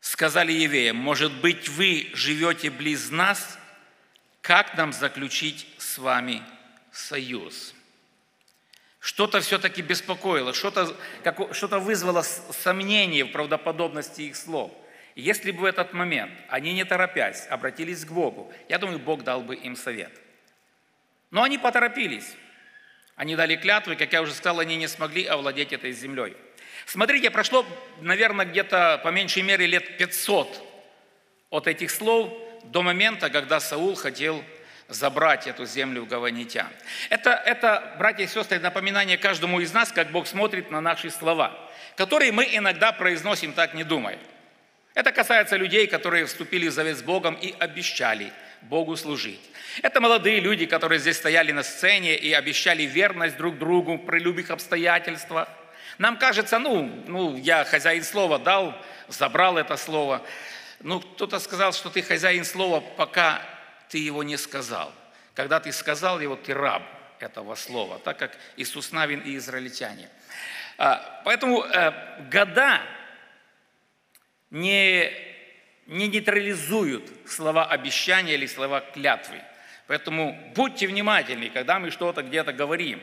сказали 0.00 0.52
евреям, 0.52 0.96
может 0.96 1.32
быть, 1.40 1.68
вы 1.68 2.10
живете 2.14 2.70
близ 2.70 3.10
нас, 3.10 3.58
как 4.40 4.76
нам 4.76 4.92
заключить 4.92 5.66
с 5.78 5.98
вами 5.98 6.42
союз? 6.90 7.74
Что-то 9.08 9.40
все-таки 9.40 9.80
беспокоило, 9.80 10.52
что-то 10.52 10.94
что 11.52 11.80
вызвало 11.80 12.20
сомнение 12.20 13.24
в 13.24 13.32
правдоподобности 13.32 14.20
их 14.20 14.36
слов. 14.36 14.70
И 15.14 15.22
если 15.22 15.50
бы 15.50 15.60
в 15.60 15.64
этот 15.64 15.94
момент 15.94 16.30
они, 16.50 16.74
не 16.74 16.84
торопясь, 16.84 17.46
обратились 17.48 18.04
к 18.04 18.12
Богу, 18.12 18.52
я 18.68 18.76
думаю, 18.78 18.98
Бог 18.98 19.24
дал 19.24 19.40
бы 19.40 19.54
им 19.54 19.76
совет. 19.76 20.12
Но 21.30 21.42
они 21.42 21.56
поторопились. 21.56 22.36
Они 23.16 23.34
дали 23.34 23.56
клятвы, 23.56 23.96
как 23.96 24.12
я 24.12 24.20
уже 24.20 24.34
сказал, 24.34 24.60
они 24.60 24.76
не 24.76 24.88
смогли 24.88 25.24
овладеть 25.24 25.72
этой 25.72 25.92
землей. 25.92 26.36
Смотрите, 26.84 27.30
прошло, 27.30 27.64
наверное, 28.02 28.44
где-то 28.44 29.00
по 29.02 29.08
меньшей 29.08 29.42
мере 29.42 29.66
лет 29.66 29.96
500 29.96 30.62
от 31.48 31.66
этих 31.66 31.90
слов 31.90 32.30
до 32.64 32.82
момента, 32.82 33.30
когда 33.30 33.58
Саул 33.58 33.94
хотел 33.94 34.44
забрать 34.88 35.46
эту 35.46 35.66
землю 35.66 36.02
у 36.02 36.06
гаванитян. 36.06 36.68
Это, 37.10 37.30
это, 37.30 37.94
братья 37.98 38.24
и 38.24 38.26
сестры, 38.26 38.58
напоминание 38.58 39.18
каждому 39.18 39.60
из 39.60 39.72
нас, 39.72 39.92
как 39.92 40.10
Бог 40.10 40.26
смотрит 40.26 40.70
на 40.70 40.80
наши 40.80 41.10
слова, 41.10 41.56
которые 41.96 42.32
мы 42.32 42.48
иногда 42.50 42.92
произносим 42.92 43.52
так 43.52 43.74
не 43.74 43.84
думая. 43.84 44.18
Это 44.94 45.12
касается 45.12 45.56
людей, 45.56 45.86
которые 45.86 46.24
вступили 46.26 46.68
в 46.68 46.72
завет 46.72 46.96
с 46.96 47.02
Богом 47.02 47.34
и 47.34 47.54
обещали 47.58 48.32
Богу 48.62 48.96
служить. 48.96 49.40
Это 49.82 50.00
молодые 50.00 50.40
люди, 50.40 50.66
которые 50.66 50.98
здесь 50.98 51.18
стояли 51.18 51.52
на 51.52 51.62
сцене 51.62 52.16
и 52.16 52.32
обещали 52.32 52.82
верность 52.82 53.36
друг 53.36 53.58
другу 53.58 53.98
при 53.98 54.18
любых 54.18 54.50
обстоятельствах. 54.50 55.48
Нам 55.98 56.16
кажется, 56.16 56.58
ну, 56.58 57.04
ну 57.06 57.36
я 57.36 57.64
хозяин 57.64 58.02
слова 58.02 58.38
дал, 58.38 58.74
забрал 59.08 59.58
это 59.58 59.76
слово. 59.76 60.22
Ну, 60.80 61.00
кто-то 61.00 61.38
сказал, 61.38 61.72
что 61.72 61.90
ты 61.90 62.02
хозяин 62.02 62.44
слова, 62.44 62.80
пока 62.80 63.42
ты 63.88 63.98
его 63.98 64.22
не 64.22 64.36
сказал. 64.36 64.92
Когда 65.34 65.60
ты 65.60 65.72
сказал 65.72 66.20
его, 66.20 66.36
ты 66.36 66.54
раб 66.54 66.82
этого 67.20 67.54
слова, 67.54 67.98
так 67.98 68.18
как 68.18 68.36
Иисус 68.56 68.92
Навин 68.92 69.20
и 69.20 69.36
израильтяне. 69.36 70.08
А, 70.78 71.22
поэтому 71.24 71.64
э, 71.64 72.28
года 72.30 72.80
не, 74.50 75.12
не 75.86 76.08
нейтрализуют 76.08 77.10
слова 77.26 77.66
обещания 77.66 78.34
или 78.34 78.46
слова 78.46 78.80
клятвы. 78.80 79.40
Поэтому 79.86 80.52
будьте 80.54 80.86
внимательны, 80.86 81.50
когда 81.50 81.78
мы 81.78 81.90
что-то 81.90 82.22
где-то 82.22 82.52
говорим. 82.52 83.02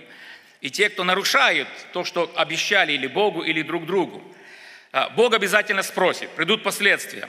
И 0.62 0.70
те, 0.70 0.89
кто 0.89 1.04
нарушают 1.04 1.68
то, 1.92 2.04
что 2.04 2.32
обещали 2.36 2.94
или 2.94 3.08
Богу, 3.08 3.44
или 3.44 3.62
друг 3.62 3.86
другу, 3.86 4.24
а, 4.92 5.10
Бог 5.10 5.34
обязательно 5.34 5.84
спросит, 5.84 6.30
придут 6.32 6.63
последствия. 6.63 7.27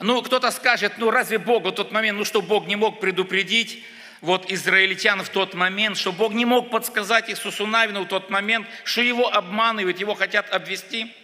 Ну, 0.00 0.22
кто-то 0.22 0.50
скажет, 0.50 0.94
ну 0.98 1.10
разве 1.10 1.38
Бог 1.38 1.64
в 1.64 1.72
тот 1.72 1.90
момент, 1.90 2.18
ну 2.18 2.24
что 2.24 2.42
Бог 2.42 2.66
не 2.66 2.76
мог 2.76 3.00
предупредить 3.00 3.82
вот 4.20 4.50
израильтян 4.50 5.22
в 5.22 5.28
тот 5.28 5.54
момент, 5.54 5.96
что 5.96 6.12
Бог 6.12 6.32
не 6.32 6.44
мог 6.44 6.70
подсказать 6.70 7.30
Иисусу 7.30 7.66
Навину 7.66 8.02
в 8.02 8.08
тот 8.08 8.30
момент, 8.30 8.66
что 8.84 9.00
его 9.00 9.32
обманывают, 9.32 9.98
его 10.00 10.14
хотят 10.14 10.50
обвести. 10.52 11.14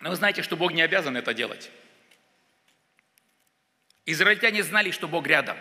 Но 0.00 0.10
вы 0.10 0.16
знаете, 0.16 0.42
что 0.42 0.56
Бог 0.56 0.72
не 0.72 0.82
обязан 0.82 1.16
это 1.16 1.34
делать. 1.34 1.70
Израильтяне 4.06 4.62
знали, 4.62 4.90
что 4.90 5.08
Бог 5.08 5.26
рядом. 5.26 5.56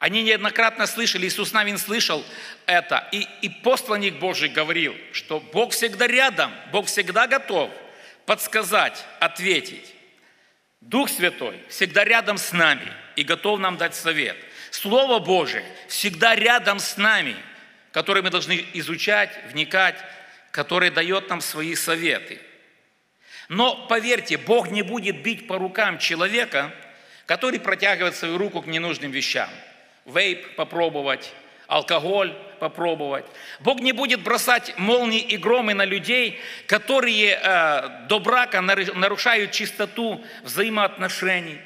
Они 0.00 0.24
неоднократно 0.24 0.86
слышали, 0.86 1.28
Иисус 1.28 1.52
Навин 1.52 1.78
слышал 1.78 2.24
это. 2.66 3.08
И, 3.12 3.28
и 3.42 3.48
посланник 3.48 4.18
Божий 4.18 4.48
говорил, 4.48 4.96
что 5.12 5.38
Бог 5.38 5.72
всегда 5.72 6.08
рядом, 6.08 6.52
Бог 6.72 6.86
всегда 6.86 7.28
готов 7.28 7.70
подсказать, 8.26 9.04
ответить. 9.20 9.91
Дух 10.82 11.08
Святой 11.08 11.60
всегда 11.68 12.04
рядом 12.04 12.38
с 12.38 12.52
нами 12.52 12.92
и 13.14 13.22
готов 13.22 13.60
нам 13.60 13.76
дать 13.76 13.94
совет. 13.94 14.36
Слово 14.70 15.20
Божие 15.20 15.64
всегда 15.88 16.34
рядом 16.34 16.80
с 16.80 16.96
нами, 16.96 17.36
которое 17.92 18.22
мы 18.22 18.30
должны 18.30 18.64
изучать, 18.74 19.30
вникать, 19.52 19.96
которое 20.50 20.90
дает 20.90 21.28
нам 21.28 21.40
свои 21.40 21.76
советы. 21.76 22.40
Но 23.48 23.86
поверьте, 23.86 24.36
Бог 24.38 24.70
не 24.70 24.82
будет 24.82 25.22
бить 25.22 25.46
по 25.46 25.56
рукам 25.56 25.98
человека, 25.98 26.74
который 27.26 27.60
протягивает 27.60 28.16
свою 28.16 28.36
руку 28.36 28.60
к 28.60 28.66
ненужным 28.66 29.12
вещам. 29.12 29.48
Вейп 30.04 30.56
попробовать, 30.56 31.32
алкоголь 31.68 32.36
попробовать. 32.62 33.24
Бог 33.58 33.80
не 33.80 33.90
будет 33.90 34.22
бросать 34.22 34.78
молнии 34.78 35.18
и 35.18 35.36
громы 35.36 35.74
на 35.74 35.84
людей, 35.84 36.38
которые 36.68 37.36
э, 37.42 38.06
до 38.06 38.20
брака 38.20 38.60
нарушают 38.60 39.50
чистоту 39.50 40.24
взаимоотношений. 40.44 41.58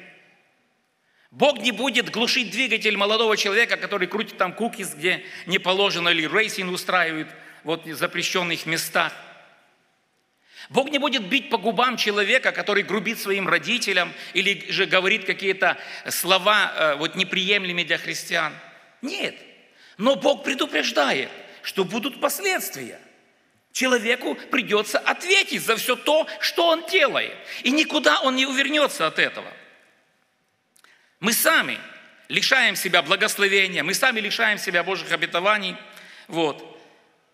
Бог 1.29 1.59
не 1.59 1.71
будет 1.71 2.09
глушить 2.09 2.49
двигатель 2.49 2.97
молодого 2.97 3.37
человека, 3.37 3.77
который 3.77 4.07
крутит 4.07 4.39
там 4.39 4.53
cookies, 4.53 4.95
где 4.95 5.23
не 5.45 5.59
положено, 5.59 6.09
или 6.09 6.27
racing 6.27 6.73
устраивает 6.73 7.27
вот, 7.63 7.85
в 7.85 7.93
запрещенных 7.93 8.65
местах. 8.65 9.13
Бог 10.69 10.89
не 10.89 10.97
будет 10.97 11.29
бить 11.29 11.51
по 11.51 11.59
губам 11.59 11.95
человека, 11.95 12.51
который 12.51 12.81
грубит 12.81 13.19
своим 13.19 13.47
родителям 13.47 14.11
или 14.33 14.65
же 14.71 14.87
говорит 14.87 15.25
какие-то 15.25 15.77
слова 16.09 16.73
э, 16.75 16.95
вот, 16.95 17.13
неприемлемые 17.13 17.85
для 17.85 17.99
христиан. 17.99 18.51
Нет. 19.03 19.35
Но 19.97 20.15
Бог 20.15 20.43
предупреждает, 20.43 21.29
что 21.63 21.83
будут 21.83 22.21
последствия. 22.21 22.99
Человеку 23.71 24.35
придется 24.35 24.99
ответить 24.99 25.61
за 25.61 25.75
все 25.75 25.95
то, 25.95 26.27
что 26.39 26.67
он 26.67 26.85
делает. 26.87 27.35
И 27.63 27.71
никуда 27.71 28.21
он 28.21 28.35
не 28.35 28.45
увернется 28.45 29.05
от 29.05 29.19
этого. 29.19 29.51
Мы 31.19 31.33
сами 31.33 31.79
лишаем 32.27 32.75
себя 32.75 33.01
благословения, 33.01 33.83
мы 33.83 33.93
сами 33.93 34.19
лишаем 34.19 34.57
себя 34.57 34.83
Божьих 34.83 35.11
обетований. 35.11 35.75
Вот. 36.27 36.79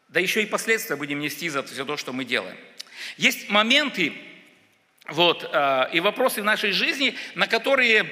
Да 0.09 0.19
еще 0.19 0.43
и 0.43 0.45
последствия 0.45 0.95
будем 0.95 1.19
нести 1.19 1.49
за 1.49 1.63
все 1.63 1.85
то, 1.85 1.97
что 1.97 2.13
мы 2.13 2.23
делаем. 2.23 2.57
Есть 3.17 3.49
моменты 3.49 4.13
вот, 5.07 5.49
э, 5.51 5.89
и 5.91 5.99
вопросы 5.99 6.41
в 6.41 6.45
нашей 6.45 6.71
жизни, 6.71 7.15
на 7.35 7.47
которые 7.47 8.05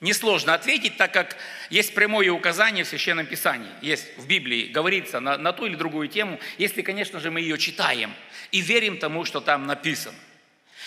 несложно 0.00 0.54
ответить, 0.54 0.96
так 0.96 1.12
как 1.12 1.36
есть 1.68 1.94
прямое 1.94 2.30
указание 2.30 2.84
в 2.84 2.88
Священном 2.88 3.26
Писании, 3.26 3.70
есть 3.82 4.16
в 4.16 4.26
Библии, 4.26 4.68
говорится 4.68 5.20
на, 5.20 5.36
на 5.36 5.52
ту 5.52 5.66
или 5.66 5.74
другую 5.74 6.08
тему, 6.08 6.40
если, 6.58 6.82
конечно 6.82 7.20
же, 7.20 7.30
мы 7.30 7.40
ее 7.40 7.58
читаем 7.58 8.14
и 8.50 8.60
верим 8.60 8.98
тому, 8.98 9.24
что 9.24 9.40
там 9.40 9.66
написано. 9.66 10.18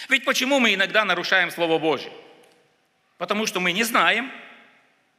Ведь 0.09 0.25
почему 0.25 0.59
мы 0.59 0.73
иногда 0.73 1.05
нарушаем 1.05 1.51
Слово 1.51 1.79
Божье? 1.79 2.11
Потому 3.17 3.45
что 3.45 3.59
мы 3.59 3.71
не 3.71 3.83
знаем, 3.83 4.31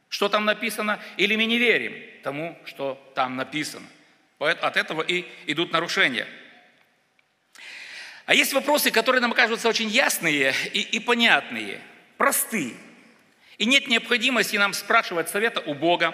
что 0.09 0.29
там 0.29 0.45
написано, 0.45 1.01
или 1.17 1.35
мы 1.35 1.45
не 1.45 1.57
верим 1.57 1.95
тому, 2.23 2.59
что 2.65 3.01
там 3.15 3.35
написано. 3.35 3.87
От 4.39 4.77
этого 4.77 5.01
и 5.01 5.25
идут 5.47 5.71
нарушения. 5.71 6.27
А 8.25 8.33
есть 8.33 8.53
вопросы, 8.53 8.91
которые 8.91 9.21
нам 9.21 9.31
кажутся 9.33 9.69
очень 9.69 9.87
ясные 9.87 10.53
и, 10.73 10.81
и 10.81 10.99
понятные, 10.99 11.79
простые. 12.17 12.73
И 13.57 13.65
нет 13.65 13.87
необходимости 13.87 14.57
нам 14.57 14.73
спрашивать 14.73 15.29
совета 15.29 15.61
у 15.61 15.73
Бога 15.73 16.13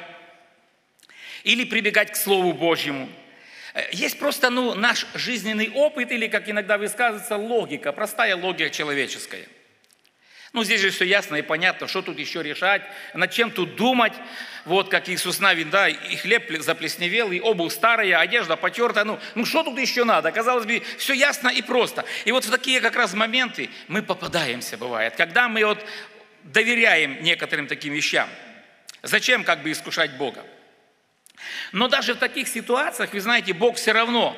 или 1.44 1.66
прибегать 1.66 2.12
к 2.12 2.16
Слову 2.16 2.54
Божьему. 2.54 3.10
Э, 3.74 3.84
есть 3.92 4.20
просто 4.20 4.50
ну, 4.50 4.76
наш 4.76 5.08
жизненный 5.16 5.70
опыт 5.70 6.12
или, 6.12 6.28
как 6.28 6.50
иногда 6.50 6.78
высказывается, 6.78 7.38
логика, 7.38 7.92
простая 7.92 8.36
логика 8.36 8.70
человеческая– 8.70 9.48
ну, 10.54 10.66
здесь 10.66 10.82
же 10.82 10.90
все 10.90 11.06
ясно 11.06 11.38
и 11.38 11.42
понятно, 11.42 11.88
что 11.88 12.02
тут 12.02 12.20
еще 12.20 12.44
решать, 12.44 12.82
над 13.14 13.32
чем 13.32 13.52
тут 13.52 13.78
думать. 13.78 14.12
Вот 14.66 14.90
как 14.90 15.08
Иисус 15.08 15.40
Навин, 15.40 15.70
да, 15.70 15.88
и 15.88 16.16
хлеб 16.18 16.52
заплесневел, 16.62 17.32
и 17.32 17.40
обувь 17.40 17.74
старая, 17.74 18.20
одежда 18.20 18.58
потертая. 18.58 19.06
Ну, 19.06 19.18
ну 19.34 19.46
что 19.46 19.64
тут 19.64 19.80
еще 19.80 20.04
надо? 20.04 20.30
Казалось 20.32 20.66
бы, 20.66 20.84
все 20.98 21.14
ясно 21.14 21.48
и 21.48 21.62
просто. 21.62 22.04
И 22.26 22.34
вот 22.34 22.44
в 22.44 22.52
такие 22.52 22.82
как 22.82 22.98
раз 22.98 23.14
моменты 23.14 23.70
мы 23.88 24.04
попадаемся, 24.04 24.78
бывает, 24.78 25.16
когда 25.16 25.48
мы 25.48 25.64
вот 25.64 25.84
доверяем 26.44 27.22
некоторым 27.24 27.68
таким 27.68 27.94
вещам. 27.94 28.30
Зачем 29.04 29.44
как 29.44 29.64
бы 29.64 29.72
искушать 29.72 30.18
Бога? 30.18 30.46
Но 31.72 31.88
даже 31.88 32.14
в 32.14 32.18
таких 32.18 32.48
ситуациях, 32.48 33.14
вы 33.14 33.20
знаете, 33.20 33.54
Бог 33.54 33.78
все 33.78 33.92
равно 33.92 34.36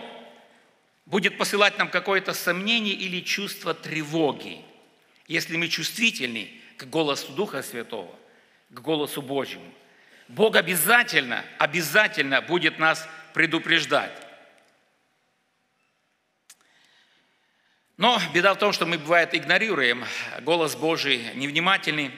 будет 1.05 1.37
посылать 1.37 1.77
нам 1.77 1.89
какое-то 1.89 2.33
сомнение 2.33 2.93
или 2.93 3.21
чувство 3.21 3.73
тревоги 3.73 4.63
если 5.27 5.57
мы 5.57 5.67
чувствительны 5.67 6.51
к 6.77 6.85
голосу 6.85 7.31
Духа 7.31 7.63
Святого, 7.63 8.13
к 8.69 8.79
голосу 8.79 9.21
Божьему. 9.21 9.71
Бог 10.27 10.55
обязательно, 10.55 11.43
обязательно 11.59 12.41
будет 12.41 12.79
нас 12.79 13.07
предупреждать. 13.33 14.11
Но 17.97 18.19
беда 18.33 18.53
в 18.53 18.57
том, 18.57 18.73
что 18.73 18.85
мы, 18.85 18.97
бывает, 18.97 19.35
игнорируем 19.35 20.03
голос 20.41 20.75
Божий, 20.75 21.21
невнимательный 21.35 22.11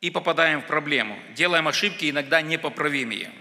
и 0.00 0.10
попадаем 0.10 0.62
в 0.62 0.66
проблему, 0.66 1.18
делаем 1.34 1.68
ошибки 1.68 2.08
иногда 2.10 2.40
непоправимые– 2.40 3.30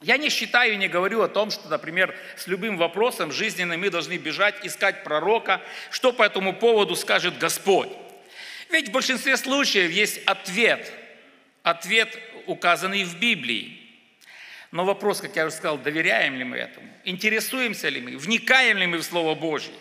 я 0.00 0.16
не 0.16 0.28
считаю 0.28 0.74
и 0.74 0.76
не 0.76 0.86
говорю 0.86 1.22
о 1.22 1.28
том, 1.28 1.50
что, 1.50 1.68
например, 1.68 2.14
с 2.36 2.46
любым 2.46 2.76
вопросом 2.76 3.32
жизненным 3.32 3.80
мы 3.80 3.90
должны 3.90 4.16
бежать, 4.16 4.64
искать 4.64 5.02
пророка, 5.02 5.60
что 5.90 6.12
по 6.12 6.22
этому 6.22 6.54
поводу 6.54 6.94
скажет 6.94 7.36
Господь. 7.38 7.88
Ведь 8.70 8.90
в 8.90 8.92
большинстве 8.92 9.36
случаев 9.36 9.90
есть 9.90 10.18
ответ, 10.24 10.92
ответ, 11.64 12.16
указанный 12.46 13.02
в 13.02 13.18
Библии. 13.18 13.87
Но 14.70 14.84
вопрос, 14.84 15.20
как 15.20 15.34
я 15.36 15.46
уже 15.46 15.54
сказал, 15.54 15.78
доверяем 15.78 16.36
ли 16.36 16.44
мы 16.44 16.58
этому? 16.58 16.86
Интересуемся 17.04 17.88
ли 17.88 18.00
мы? 18.00 18.16
Вникаем 18.16 18.78
ли 18.78 18.86
мы 18.86 18.98
в 18.98 19.02
Слово 19.02 19.34
Божье? 19.34 19.72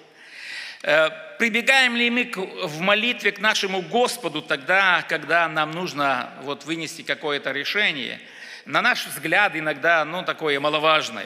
Э, 0.83 1.09
прибегаем 1.39 1.95
ли 1.95 2.09
мы 2.09 2.31
в 2.33 2.79
молитве 2.79 3.31
к 3.31 3.39
нашему 3.39 3.81
Господу 3.81 4.41
тогда, 4.41 5.03
когда 5.09 5.47
нам 5.47 5.71
нужно 5.71 6.33
вот 6.43 6.65
вынести 6.65 7.01
какое-то 7.01 7.51
решение– 7.51 8.19
на 8.67 8.81
наш 8.81 9.07
взгляд, 9.07 9.55
иногда 9.55 10.03
ну, 10.03 10.23
такое 10.23 10.59
маловажное. 10.59 11.25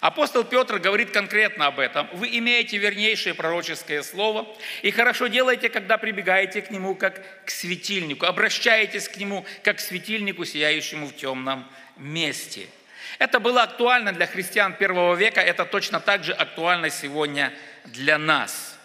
Апостол 0.00 0.42
Петр 0.42 0.78
говорит 0.78 1.10
конкретно 1.10 1.66
об 1.66 1.80
этом. 1.80 2.08
Вы 2.14 2.28
имеете 2.38 2.78
вернейшее 2.78 3.34
пророческое 3.34 4.02
слово 4.02 4.48
и 4.80 4.90
хорошо 4.90 5.26
делаете, 5.26 5.68
когда 5.68 5.98
прибегаете 5.98 6.62
к 6.62 6.70
нему 6.70 6.94
как 6.94 7.44
к 7.44 7.50
светильнику, 7.50 8.24
обращаетесь 8.24 9.08
к 9.08 9.16
нему 9.18 9.44
как 9.62 9.76
к 9.76 9.80
светильнику, 9.80 10.46
сияющему 10.46 11.08
в 11.08 11.16
темном 11.16 11.68
месте. 11.96 12.68
Это 13.18 13.40
было 13.40 13.64
актуально 13.64 14.12
для 14.12 14.26
христиан 14.26 14.74
первого 14.74 15.14
века, 15.14 15.40
это 15.40 15.64
точно 15.64 15.98
так 15.98 16.22
же 16.22 16.32
актуально 16.32 16.88
сегодня 16.88 17.52
для 17.84 18.16
нас 18.16 18.78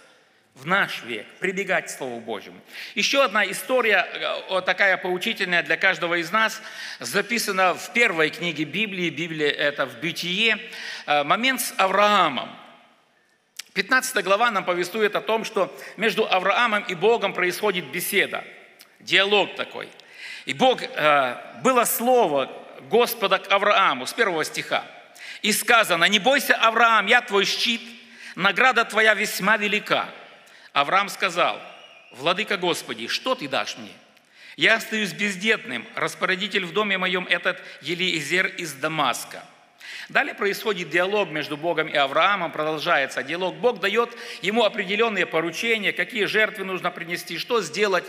в 0.55 0.65
наш 0.65 1.03
век, 1.03 1.25
прибегать 1.39 1.87
к 1.87 1.89
Слову 1.89 2.19
Божьему. 2.19 2.59
Еще 2.95 3.23
одна 3.23 3.49
история, 3.49 4.07
э, 4.49 4.61
такая 4.61 4.97
поучительная 4.97 5.63
для 5.63 5.77
каждого 5.77 6.15
из 6.15 6.31
нас, 6.31 6.61
записана 6.99 7.73
в 7.73 7.91
первой 7.93 8.29
книге 8.29 8.63
Библии, 8.63 9.09
Библия 9.09 9.49
это 9.49 9.85
в 9.85 9.99
Бытие, 9.99 10.59
э, 11.05 11.23
момент 11.23 11.61
с 11.61 11.73
Авраамом. 11.77 12.55
15 13.73 14.23
глава 14.23 14.51
нам 14.51 14.63
повествует 14.63 15.15
о 15.15 15.21
том, 15.21 15.43
что 15.43 15.75
между 15.97 16.31
Авраамом 16.31 16.83
и 16.83 16.93
Богом 16.93 17.33
происходит 17.33 17.85
беседа, 17.85 18.43
диалог 18.99 19.55
такой. 19.55 19.89
И 20.45 20.53
Бог, 20.53 20.83
э, 20.83 21.61
было 21.63 21.85
слово 21.85 22.62
Господа 22.89 23.39
к 23.39 23.51
Аврааму 23.51 24.05
с 24.05 24.13
первого 24.13 24.43
стиха. 24.45 24.85
И 25.41 25.51
сказано, 25.51 26.05
не 26.05 26.19
бойся, 26.19 26.55
Авраам, 26.55 27.07
я 27.07 27.21
твой 27.21 27.45
щит, 27.45 27.81
награда 28.35 28.85
твоя 28.85 29.13
весьма 29.13 29.57
велика. 29.57 30.09
Авраам 30.71 31.09
сказал, 31.09 31.61
Владыка 32.11 32.57
Господи, 32.57 33.07
что 33.07 33.35
ты 33.35 33.47
дашь 33.47 33.77
мне? 33.77 33.91
Я 34.55 34.75
остаюсь 34.75 35.13
бездетным, 35.13 35.87
распорядитель 35.95 36.65
в 36.65 36.73
доме 36.73 36.97
моем 36.97 37.25
этот 37.25 37.59
Елиезер 37.81 38.47
из 38.47 38.73
Дамаска. 38.73 39.43
Далее 40.09 40.33
происходит 40.33 40.89
диалог 40.89 41.29
между 41.29 41.55
Богом 41.57 41.87
и 41.87 41.95
Авраамом, 41.95 42.51
продолжается 42.51 43.23
диалог. 43.23 43.55
Бог 43.55 43.79
дает 43.79 44.09
ему 44.41 44.63
определенные 44.63 45.25
поручения, 45.25 45.93
какие 45.93 46.25
жертвы 46.25 46.65
нужно 46.65 46.91
принести, 46.91 47.37
что 47.37 47.61
сделать. 47.61 48.05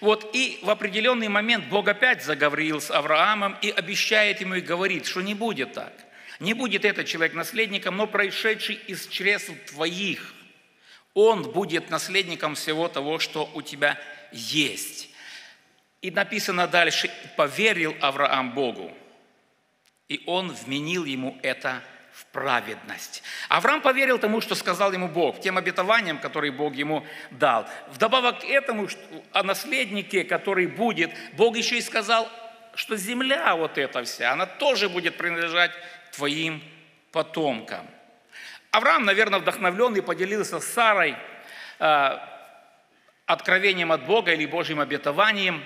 Вот, 0.00 0.30
и 0.34 0.58
в 0.62 0.70
определенный 0.70 1.28
момент 1.28 1.66
Бог 1.66 1.88
опять 1.88 2.22
заговорил 2.22 2.80
с 2.80 2.90
Авраамом 2.90 3.56
и 3.62 3.70
обещает 3.70 4.40
ему 4.40 4.54
и 4.54 4.60
говорит, 4.60 5.06
что 5.06 5.20
не 5.20 5.34
будет 5.34 5.72
так. 5.72 5.92
Не 6.40 6.54
будет 6.54 6.84
этот 6.84 7.06
человек 7.06 7.34
наследником, 7.34 7.96
но 7.96 8.06
происшедший 8.06 8.76
из 8.86 9.06
чресл 9.06 9.52
твоих, 9.68 10.34
он 11.14 11.42
будет 11.42 11.90
наследником 11.90 12.54
всего 12.54 12.88
того, 12.88 13.18
что 13.18 13.50
у 13.54 13.62
тебя 13.62 13.98
есть. 14.32 15.10
И 16.02 16.10
написано 16.10 16.66
дальше, 16.66 17.10
поверил 17.36 17.94
Авраам 18.00 18.52
Богу, 18.52 18.90
и 20.10 20.20
он 20.26 20.50
вменил 20.52 21.04
ему 21.04 21.38
это 21.42 21.82
в 22.12 22.26
праведность. 22.26 23.22
Авраам 23.48 23.80
поверил 23.80 24.18
тому, 24.18 24.40
что 24.40 24.56
сказал 24.56 24.92
ему 24.92 25.08
Бог, 25.08 25.40
тем 25.40 25.56
обетованиям, 25.56 26.18
которые 26.18 26.50
Бог 26.50 26.74
ему 26.74 27.06
дал. 27.30 27.66
Вдобавок 27.92 28.40
к 28.40 28.44
этому, 28.44 28.88
о 29.32 29.42
наследнике, 29.44 30.24
который 30.24 30.66
будет, 30.66 31.12
Бог 31.34 31.56
еще 31.56 31.78
и 31.78 31.80
сказал, 31.80 32.28
что 32.74 32.96
земля 32.96 33.54
вот 33.54 33.78
эта 33.78 34.02
вся, 34.02 34.32
она 34.32 34.46
тоже 34.46 34.88
будет 34.88 35.16
принадлежать 35.16 35.70
твоим 36.12 36.60
потомкам. 37.12 37.86
Авраам, 38.72 39.04
наверное, 39.04 39.38
вдохновленный, 39.38 40.02
поделился 40.02 40.58
с 40.58 40.64
Сарой 40.64 41.14
э, 41.78 42.18
откровением 43.26 43.92
от 43.92 44.06
Бога 44.06 44.32
или 44.32 44.44
Божьим 44.46 44.80
обетованием, 44.80 45.62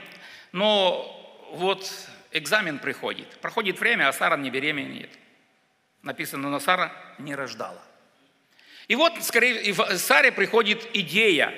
но 0.52 1.48
вот 1.52 1.90
экзамен 2.35 2.79
приходит. 2.79 3.29
Проходит 3.40 3.81
время, 3.81 4.09
а 4.09 4.12
Сара 4.12 4.37
не 4.37 4.51
беременеет. 4.51 5.11
Написано, 6.03 6.51
но 6.51 6.61
Сара 6.61 6.92
не 7.18 7.35
рождала. 7.35 7.83
И 8.88 8.97
вот 8.97 9.14
скорее 9.23 9.73
Саре 9.97 10.31
приходит 10.31 10.87
идея, 10.92 11.55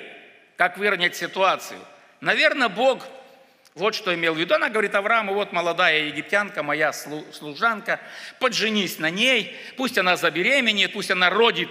как 0.55 0.77
выровнять 0.77 1.17
ситуацию. 1.17 1.79
Наверное, 2.21 2.69
Бог 2.69 3.05
вот 3.75 3.93
что 3.93 4.13
имел 4.15 4.33
в 4.33 4.37
виду. 4.37 4.55
Она 4.55 4.69
говорит 4.69 4.95
Аврааму, 4.95 5.33
вот 5.33 5.51
молодая 5.51 6.05
египтянка, 6.05 6.63
моя 6.63 6.93
служанка, 6.93 7.99
подженись 8.39 8.97
на 8.97 9.09
ней, 9.11 9.55
пусть 9.75 9.97
она 9.97 10.15
забеременеет, 10.17 10.93
пусть 10.93 11.11
она 11.11 11.29
родит 11.29 11.69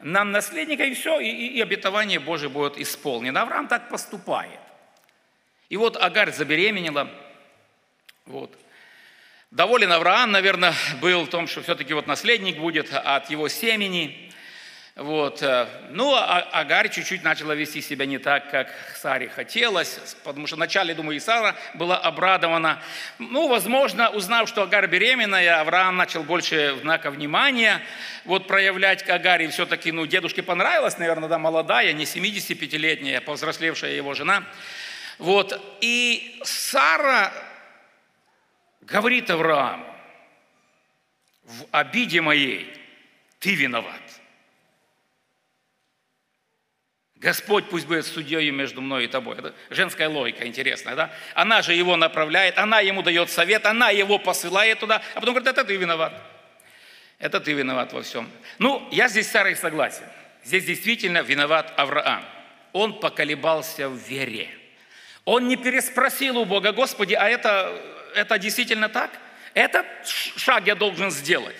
нам 0.00 0.30
наследника, 0.30 0.84
и 0.84 0.94
все, 0.94 1.18
и, 1.20 1.28
и 1.28 1.60
обетование 1.60 2.20
Божие 2.20 2.50
будет 2.50 2.78
исполнено. 2.78 3.42
Авраам 3.42 3.66
так 3.66 3.88
поступает. 3.88 4.60
И 5.70 5.76
вот 5.76 5.96
Агарь 5.96 6.32
забеременела, 6.32 7.10
вот. 8.28 8.54
Доволен 9.50 9.90
Авраам, 9.90 10.30
наверное, 10.32 10.74
был 11.00 11.24
в 11.24 11.30
том, 11.30 11.46
что 11.46 11.62
все-таки 11.62 11.94
вот 11.94 12.06
наследник 12.06 12.58
будет 12.58 12.92
от 12.92 13.30
его 13.30 13.48
семени. 13.48 14.30
Вот. 14.94 15.42
Э, 15.42 15.66
ну, 15.90 16.14
а 16.14 16.40
Агарь 16.52 16.90
чуть-чуть 16.90 17.24
начала 17.24 17.52
вести 17.52 17.80
себя 17.80 18.04
не 18.04 18.18
так, 18.18 18.50
как 18.50 18.68
Саре 19.00 19.30
хотелось, 19.30 20.16
потому 20.24 20.46
что 20.46 20.56
вначале, 20.56 20.92
думаю, 20.92 21.16
и 21.16 21.20
Сара 21.20 21.56
была 21.72 21.96
обрадована. 21.96 22.82
Ну, 23.18 23.48
возможно, 23.48 24.10
узнав, 24.10 24.48
что 24.48 24.64
Агарь 24.64 24.88
беременная, 24.88 25.60
Авраам 25.60 25.96
начал 25.96 26.22
больше 26.24 26.76
знака 26.82 27.10
внимания 27.10 27.80
вот 28.26 28.46
проявлять 28.46 29.04
к 29.04 29.08
Агаре. 29.08 29.48
Все-таки, 29.48 29.90
ну, 29.90 30.04
дедушке 30.04 30.42
понравилась, 30.42 30.98
наверное, 30.98 31.30
да, 31.30 31.38
молодая, 31.38 31.94
не 31.94 32.04
75-летняя, 32.04 33.22
повзрослевшая 33.22 33.92
его 33.92 34.12
жена. 34.12 34.44
Вот. 35.16 35.58
И 35.80 36.38
Сара 36.44 37.32
говорит 38.88 39.30
Авраам, 39.30 39.84
в 41.44 41.66
обиде 41.70 42.20
моей 42.20 42.72
ты 43.38 43.54
виноват. 43.54 44.02
Господь 47.16 47.68
пусть 47.68 47.86
будет 47.86 48.06
судьей 48.06 48.50
между 48.50 48.80
мной 48.80 49.06
и 49.06 49.08
тобой. 49.08 49.38
Это 49.38 49.54
женская 49.70 50.08
логика 50.08 50.46
интересная, 50.46 50.94
да? 50.94 51.12
Она 51.34 51.62
же 51.62 51.74
его 51.74 51.96
направляет, 51.96 52.58
она 52.58 52.80
ему 52.80 53.02
дает 53.02 53.28
совет, 53.28 53.66
она 53.66 53.90
его 53.90 54.18
посылает 54.18 54.78
туда, 54.78 55.02
а 55.14 55.20
потом 55.20 55.34
говорит, 55.34 55.48
это 55.48 55.64
ты 55.64 55.76
виноват. 55.76 56.12
Это 57.18 57.40
ты 57.40 57.52
виноват 57.54 57.92
во 57.92 58.02
всем. 58.02 58.30
Ну, 58.58 58.86
я 58.92 59.08
здесь 59.08 59.26
с 59.26 59.32
Сарой 59.32 59.56
согласен. 59.56 60.04
Здесь 60.44 60.64
действительно 60.64 61.22
виноват 61.22 61.74
Авраам. 61.76 62.24
Он 62.72 63.00
поколебался 63.00 63.88
в 63.88 63.96
вере. 63.96 64.48
Он 65.24 65.48
не 65.48 65.56
переспросил 65.56 66.38
у 66.38 66.44
Бога, 66.44 66.72
Господи, 66.72 67.14
а 67.14 67.28
это 67.28 67.97
это 68.14 68.38
действительно 68.38 68.88
так? 68.88 69.10
Этот 69.54 69.86
шаг 70.36 70.66
я 70.66 70.74
должен 70.74 71.10
сделать. 71.10 71.56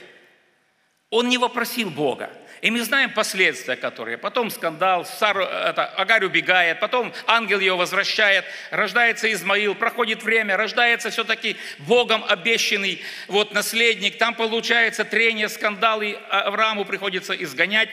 Он 1.11 1.29
не 1.29 1.39
вопросил 1.39 1.91
Бога. 1.91 2.31
И 2.61 2.71
мы 2.71 2.83
знаем 2.83 3.13
последствия, 3.13 3.77
которые. 3.77 4.19
Потом 4.19 4.51
скандал, 4.51 5.05
Сару, 5.05 5.45
это, 5.45 5.87
Агарь 5.87 6.25
убегает, 6.25 6.81
потом 6.81 7.13
ангел 7.27 7.61
ее 7.61 7.77
возвращает, 7.77 8.45
рождается 8.71 9.33
Измаил, 9.33 9.75
проходит 9.75 10.25
время, 10.25 10.57
рождается 10.57 11.11
все-таки 11.11 11.57
Богом 11.79 12.25
обещанный 12.29 13.01
вот, 13.29 13.53
наследник. 13.53 14.19
Там 14.19 14.35
получается 14.35 15.05
трение, 15.05 15.49
скандал, 15.49 16.03
и 16.03 16.17
Аврааму 16.31 16.85
приходится 16.85 17.33
изгонять 17.33 17.91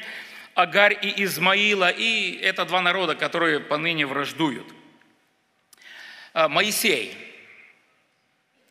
Агарь 0.56 0.98
и 1.00 1.24
Измаила. 1.24 1.90
И 1.90 2.40
это 2.42 2.66
два 2.66 2.82
народа, 2.82 3.16
которые 3.16 3.60
поныне 3.60 4.08
враждуют. 4.08 4.68
А, 6.34 6.50
Моисей– 6.50 7.16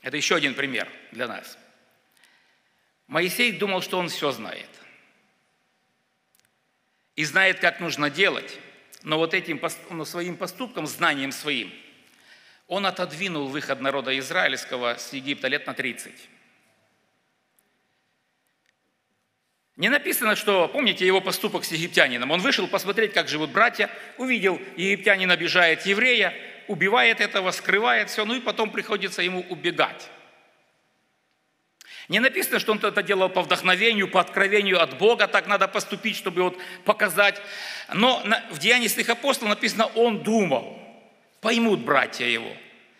это 0.04 0.18
еще 0.18 0.36
один 0.36 0.54
пример 0.54 0.86
для 1.12 1.26
нас. 1.26 1.58
Моисей 3.06 3.52
думал, 3.52 3.80
что 3.80 3.98
он 3.98 4.10
все 4.10 4.30
знает. 4.32 4.68
И 7.16 7.24
знает, 7.24 7.58
как 7.58 7.80
нужно 7.80 8.10
делать. 8.10 8.58
Но 9.02 9.16
вот 9.16 9.32
этим 9.32 9.60
ну, 9.88 10.04
своим 10.04 10.36
поступком, 10.36 10.86
знанием 10.86 11.32
своим, 11.32 11.72
он 12.66 12.84
отодвинул 12.84 13.48
выход 13.48 13.80
народа 13.80 14.16
израильского 14.18 14.96
с 14.98 15.14
Египта 15.14 15.48
лет 15.48 15.66
на 15.66 15.72
30. 15.72 16.12
Не 19.76 19.88
написано, 19.88 20.36
что, 20.36 20.68
помните 20.68 21.06
его 21.06 21.22
поступок 21.22 21.64
с 21.64 21.72
египтянином. 21.72 22.30
Он 22.30 22.40
вышел 22.40 22.68
посмотреть, 22.68 23.14
как 23.14 23.28
живут 23.28 23.50
братья, 23.50 23.90
увидел, 24.18 24.60
египтянин 24.76 25.30
обижает 25.30 25.86
еврея, 25.86 26.34
убивает 26.68 27.20
этого, 27.20 27.50
скрывает 27.50 28.10
все, 28.10 28.24
ну 28.24 28.34
и 28.34 28.40
потом 28.40 28.70
приходится 28.70 29.22
ему 29.22 29.44
убегать. 29.48 30.10
Не 32.08 32.20
написано, 32.20 32.58
что 32.58 32.72
он 32.72 32.78
это 32.78 33.02
делал 33.02 33.30
по 33.30 33.42
вдохновению, 33.42 34.08
по 34.08 34.20
откровению 34.20 34.82
от 34.82 34.98
Бога, 34.98 35.26
так 35.26 35.46
надо 35.46 35.68
поступить, 35.68 36.16
чтобы 36.16 36.42
вот 36.42 36.58
показать. 36.84 37.40
Но 37.92 38.22
в 38.50 38.58
Деянии 38.58 38.88
святых 38.88 39.10
апостолов 39.10 39.54
написано, 39.54 39.86
он 39.94 40.22
думал, 40.22 40.78
поймут 41.40 41.80
братья 41.80 42.26
его, 42.26 42.52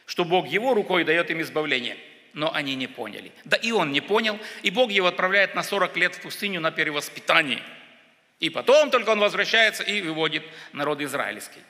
что 0.07 0.25
Бог 0.25 0.47
его 0.47 0.73
рукой 0.73 1.05
дает 1.05 1.31
им 1.31 1.43
избавление. 1.43 1.99
Но 2.33 2.53
они 2.53 2.75
не 2.75 2.89
поняли. 2.89 3.31
Да 3.45 3.57
и 3.57 3.71
он 3.71 3.93
не 3.93 4.01
понял, 4.01 4.41
и 4.63 4.71
Бог 4.71 4.91
его 4.91 5.07
отправляет 5.07 5.55
на 5.55 5.63
40 5.63 5.97
лет 5.97 6.15
в 6.17 6.21
пустыню 6.21 6.61
на 6.61 6.73
перевоспитание. 6.73 7.63
И 8.41 8.51
потом 8.51 8.91
только 8.91 9.11
он 9.11 9.21
возвращается 9.21 9.85
и 9.85 10.03
выводит 10.03 10.43
народ 10.73 11.01
израильский. 11.01 11.61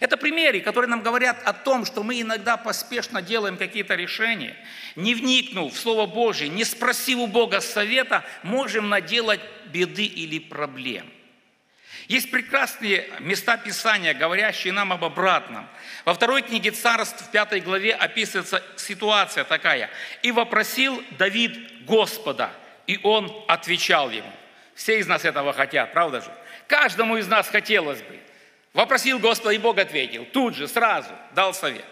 Это 0.00 0.16
примеры, 0.16 0.60
которые 0.60 0.88
нам 0.88 1.02
говорят 1.02 1.42
о 1.44 1.52
том, 1.52 1.84
что 1.84 2.02
мы 2.02 2.20
иногда 2.20 2.56
поспешно 2.56 3.22
делаем 3.22 3.56
какие-то 3.56 3.94
решения, 3.94 4.56
не 4.96 5.14
вникнув 5.14 5.74
в 5.74 5.78
Слово 5.78 6.06
Божье, 6.06 6.48
не 6.48 6.64
спросив 6.64 7.18
у 7.18 7.26
Бога 7.26 7.60
совета, 7.60 8.24
можем 8.42 8.88
наделать 8.88 9.40
беды 9.66 10.04
или 10.04 10.38
проблем. 10.38 11.10
Есть 12.08 12.30
прекрасные 12.30 13.08
места 13.20 13.56
Писания, 13.56 14.12
говорящие 14.12 14.72
нам 14.72 14.92
об 14.92 15.04
обратном. 15.04 15.66
Во 16.04 16.12
второй 16.12 16.42
книге 16.42 16.70
Царств, 16.70 17.22
в 17.22 17.30
пятой 17.30 17.60
главе, 17.60 17.94
описывается 17.94 18.62
ситуация 18.76 19.44
такая. 19.44 19.88
«И 20.22 20.30
вопросил 20.30 21.02
Давид 21.18 21.84
Господа, 21.86 22.50
и 22.86 23.00
он 23.02 23.32
отвечал 23.48 24.10
ему». 24.10 24.30
Все 24.74 24.98
из 24.98 25.06
нас 25.06 25.24
этого 25.24 25.52
хотят, 25.52 25.92
правда 25.92 26.20
же? 26.20 26.30
Каждому 26.66 27.16
из 27.16 27.26
нас 27.26 27.48
хотелось 27.48 28.02
бы. 28.02 28.18
Вопросил 28.74 29.20
Господа, 29.20 29.54
и 29.54 29.58
Бог 29.58 29.78
ответил. 29.78 30.26
Тут 30.32 30.56
же, 30.56 30.66
сразу 30.66 31.10
дал 31.34 31.54
совет. 31.54 31.84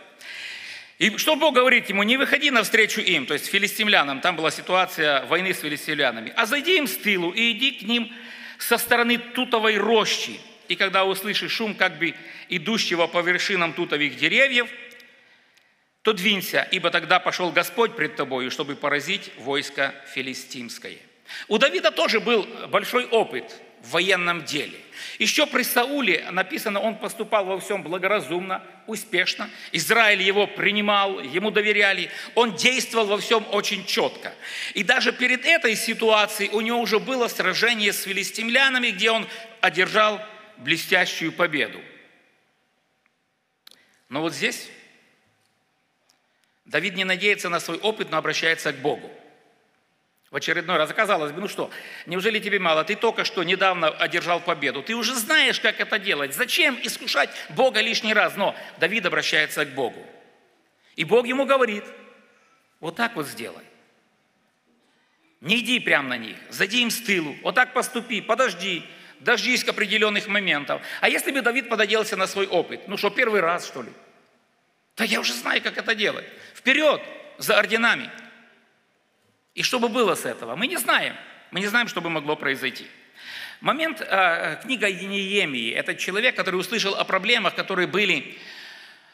И 0.98 1.16
что 1.16 1.36
Бог 1.36 1.54
говорит 1.54 1.88
ему? 1.88 2.02
Не 2.02 2.16
выходи 2.16 2.50
навстречу 2.50 3.00
им, 3.00 3.24
то 3.26 3.34
есть 3.34 3.46
филистимлянам. 3.46 4.20
Там 4.20 4.36
была 4.36 4.50
ситуация 4.50 5.24
войны 5.26 5.54
с 5.54 5.60
филистимлянами. 5.60 6.32
А 6.36 6.44
зайди 6.44 6.76
им 6.76 6.88
с 6.88 6.96
тылу 6.96 7.30
и 7.30 7.52
иди 7.52 7.72
к 7.72 7.82
ним 7.82 8.12
со 8.58 8.78
стороны 8.78 9.18
тутовой 9.18 9.78
рощи. 9.78 10.40
И 10.68 10.74
когда 10.74 11.04
услышишь 11.04 11.52
шум 11.52 11.74
как 11.74 11.98
бы 11.98 12.14
идущего 12.48 13.06
по 13.06 13.20
вершинам 13.20 13.72
тутовых 13.72 14.16
деревьев, 14.16 14.68
то 16.02 16.12
двинься, 16.12 16.66
ибо 16.72 16.90
тогда 16.90 17.20
пошел 17.20 17.52
Господь 17.52 17.94
пред 17.94 18.16
тобою, 18.16 18.50
чтобы 18.50 18.74
поразить 18.74 19.30
войско 19.38 19.94
филистимское. 20.14 20.98
У 21.46 21.58
Давида 21.58 21.92
тоже 21.92 22.18
был 22.18 22.44
большой 22.68 23.06
опыт 23.06 23.60
в 23.82 23.90
военном 23.90 24.44
деле. 24.44 24.78
Еще 25.18 25.46
при 25.46 25.62
Сауле 25.62 26.30
написано, 26.30 26.80
он 26.80 26.96
поступал 26.96 27.44
во 27.44 27.58
всем 27.58 27.82
благоразумно, 27.82 28.62
успешно. 28.86 29.50
Израиль 29.72 30.22
его 30.22 30.46
принимал, 30.46 31.20
ему 31.20 31.50
доверяли. 31.50 32.10
Он 32.34 32.54
действовал 32.54 33.06
во 33.06 33.18
всем 33.18 33.44
очень 33.50 33.84
четко. 33.84 34.34
И 34.74 34.84
даже 34.84 35.12
перед 35.12 35.44
этой 35.44 35.74
ситуацией 35.74 36.50
у 36.50 36.60
него 36.60 36.80
уже 36.80 36.98
было 36.98 37.28
сражение 37.28 37.92
с 37.92 38.04
филистимлянами, 38.04 38.90
где 38.90 39.10
он 39.10 39.26
одержал 39.60 40.20
блестящую 40.58 41.32
победу. 41.32 41.80
Но 44.08 44.20
вот 44.20 44.34
здесь 44.34 44.68
Давид 46.64 46.94
не 46.94 47.04
надеется 47.04 47.48
на 47.48 47.58
свой 47.58 47.78
опыт, 47.78 48.10
но 48.10 48.18
обращается 48.18 48.72
к 48.72 48.76
Богу 48.76 49.10
в 50.32 50.36
очередной 50.36 50.78
раз. 50.78 50.90
Оказалось 50.90 51.30
бы, 51.30 51.42
ну 51.42 51.46
что, 51.46 51.70
неужели 52.06 52.40
тебе 52.40 52.58
мало? 52.58 52.82
Ты 52.84 52.96
только 52.96 53.24
что 53.24 53.44
недавно 53.44 53.88
одержал 53.88 54.40
победу. 54.40 54.82
Ты 54.82 54.96
уже 54.96 55.14
знаешь, 55.14 55.60
как 55.60 55.78
это 55.78 55.98
делать. 55.98 56.34
Зачем 56.34 56.76
искушать 56.82 57.30
Бога 57.50 57.80
лишний 57.82 58.14
раз? 58.14 58.34
Но 58.34 58.56
Давид 58.80 59.04
обращается 59.04 59.66
к 59.66 59.74
Богу. 59.74 60.04
И 60.96 61.04
Бог 61.04 61.26
ему 61.26 61.44
говорит, 61.44 61.84
вот 62.80 62.96
так 62.96 63.14
вот 63.14 63.26
сделай. 63.28 63.62
Не 65.42 65.58
иди 65.60 65.80
прямо 65.80 66.08
на 66.08 66.16
них, 66.16 66.36
зайди 66.48 66.82
им 66.82 66.90
с 66.90 67.00
тылу, 67.00 67.36
вот 67.42 67.56
так 67.56 67.72
поступи, 67.74 68.20
подожди, 68.20 68.84
дождись 69.20 69.64
определенных 69.64 70.28
моментов. 70.28 70.80
А 71.00 71.08
если 71.08 71.32
бы 71.32 71.42
Давид 71.42 71.68
пододелся 71.68 72.16
на 72.16 72.26
свой 72.26 72.46
опыт, 72.46 72.86
ну 72.88 72.96
что, 72.96 73.10
первый 73.10 73.40
раз, 73.40 73.66
что 73.66 73.82
ли? 73.82 73.90
Да 74.96 75.04
я 75.04 75.20
уже 75.20 75.32
знаю, 75.34 75.60
как 75.60 75.76
это 75.76 75.94
делать. 75.94 76.24
Вперед, 76.54 77.02
за 77.38 77.58
орденами. 77.58 78.10
И 79.54 79.62
что 79.62 79.78
бы 79.78 79.88
было 79.88 80.14
с 80.14 80.24
этого? 80.24 80.56
Мы 80.56 80.66
не 80.66 80.76
знаем. 80.76 81.14
Мы 81.50 81.60
не 81.60 81.66
знаем, 81.66 81.88
что 81.88 82.00
бы 82.00 82.08
могло 82.08 82.36
произойти. 82.36 82.86
Момент, 83.60 84.00
э, 84.00 84.56
книга 84.62 84.90
Неемии, 84.90 85.70
это 85.70 85.94
человек, 85.94 86.34
который 86.34 86.56
услышал 86.56 86.94
о 86.94 87.04
проблемах, 87.04 87.54
которые 87.54 87.86
были 87.86 88.36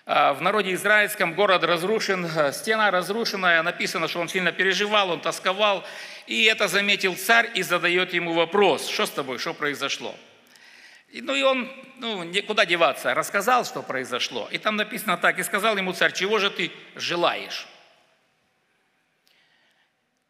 э, 0.07 0.33
в 0.33 0.41
народе 0.41 0.73
израильском, 0.73 1.35
город 1.35 1.65
разрушен, 1.65 2.25
э, 2.25 2.53
стена 2.53 2.91
разрушенная, 2.91 3.63
написано, 3.63 4.09
что 4.09 4.21
он 4.21 4.29
сильно 4.29 4.53
переживал, 4.53 5.11
он 5.11 5.21
тосковал, 5.21 5.85
и 6.27 6.45
это 6.45 6.69
заметил 6.69 7.15
царь 7.17 7.51
и 7.55 7.63
задает 7.63 8.15
ему 8.15 8.33
вопрос, 8.33 8.89
что 8.89 9.05
с 9.05 9.11
тобой, 9.11 9.39
что 9.39 9.53
произошло? 9.53 10.15
Ну 11.13 11.35
и 11.35 11.43
он, 11.43 11.71
ну, 11.97 12.25
куда 12.47 12.65
деваться, 12.65 13.15
рассказал, 13.15 13.65
что 13.65 13.83
произошло. 13.83 14.49
И 14.51 14.59
там 14.59 14.77
написано 14.77 15.17
так, 15.17 15.39
и 15.39 15.43
сказал 15.43 15.77
ему 15.77 15.93
царь, 15.93 16.13
чего 16.13 16.39
же 16.39 16.51
ты 16.51 16.71
желаешь? 16.95 17.67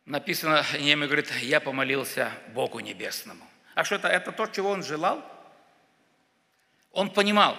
Написано, 0.08 0.64
Неемия 0.78 1.06
говорит, 1.06 1.30
я 1.42 1.60
помолился 1.60 2.32
Богу 2.54 2.80
Небесному. 2.80 3.46
А 3.74 3.84
что 3.84 3.96
это? 3.96 4.08
Это 4.08 4.32
то, 4.32 4.46
чего 4.46 4.70
он 4.70 4.82
желал? 4.82 5.24
Он 6.90 7.10
понимал, 7.10 7.56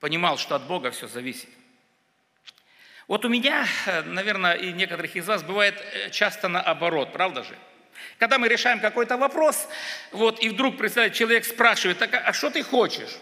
понимал, 0.00 0.38
что 0.38 0.56
от 0.56 0.66
Бога 0.66 0.90
все 0.90 1.06
зависит. 1.06 1.48
Вот 3.06 3.24
у 3.24 3.28
меня, 3.28 3.66
наверное, 4.06 4.54
и 4.54 4.72
некоторых 4.72 5.14
из 5.16 5.26
вас 5.26 5.42
бывает 5.42 5.80
э, 5.80 6.10
часто 6.10 6.48
наоборот, 6.48 7.12
правда 7.12 7.44
же? 7.44 7.56
Когда 8.18 8.38
мы 8.38 8.48
решаем 8.48 8.80
какой-то 8.80 9.16
вопрос, 9.18 9.68
вот, 10.12 10.42
и 10.42 10.48
вдруг, 10.48 10.78
представляете, 10.78 11.18
человек 11.18 11.44
спрашивает, 11.44 11.98
так, 11.98 12.14
а 12.14 12.32
что 12.32 12.50
ты 12.50 12.62
хочешь? 12.62 13.18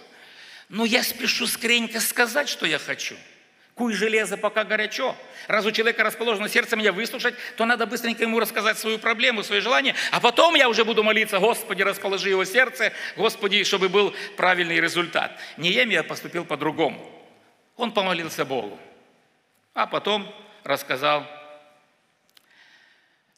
Ну, 0.68 0.84
я 0.84 1.02
спешу 1.02 1.46
скоренько 1.46 2.00
сказать, 2.00 2.48
что 2.48 2.66
я 2.66 2.78
хочу– 2.78 3.16
Куй 3.78 3.94
железо, 3.94 4.36
пока 4.36 4.64
горячо. 4.64 5.14
Раз 5.46 5.64
у 5.64 5.70
человека 5.70 6.02
расположено 6.02 6.48
сердце 6.48 6.74
меня 6.74 6.92
выслушать, 6.92 7.36
то 7.56 7.64
надо 7.64 7.86
быстренько 7.86 8.24
ему 8.24 8.40
рассказать 8.40 8.76
свою 8.76 8.98
проблему, 8.98 9.44
свои 9.44 9.60
желания, 9.60 9.94
а 10.10 10.18
потом 10.18 10.56
я 10.56 10.68
уже 10.68 10.84
буду 10.84 11.04
молиться, 11.04 11.38
Господи, 11.38 11.82
расположи 11.82 12.28
его 12.28 12.44
сердце, 12.44 12.92
Господи, 13.16 13.62
чтобы 13.62 13.88
был 13.88 14.12
правильный 14.36 14.80
результат. 14.80 15.38
Неемия 15.56 16.02
поступил 16.02 16.44
по-другому. 16.44 17.08
Он 17.76 17.92
помолился 17.92 18.44
Богу, 18.44 18.76
а 19.74 19.86
потом 19.86 20.28
рассказал 20.64 21.24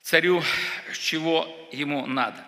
царю, 0.01 0.43
чего 0.95 1.47
ему 1.71 2.07
надо. 2.07 2.43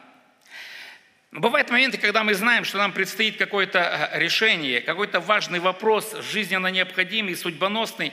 Бывают 1.33 1.71
моменты, 1.71 1.97
когда 1.97 2.25
мы 2.25 2.35
знаем, 2.35 2.63
что 2.63 2.77
нам 2.77 2.93
предстоит 2.93 3.39
какое-то 3.39 3.79
э, 4.13 4.19
решение, 4.19 4.83
какой-то 4.83 5.19
важный 5.19 5.61
вопрос, 5.61 6.15
жизненно 6.31 6.67
необходимый, 6.67 7.35
судьбоносный. 7.35 8.13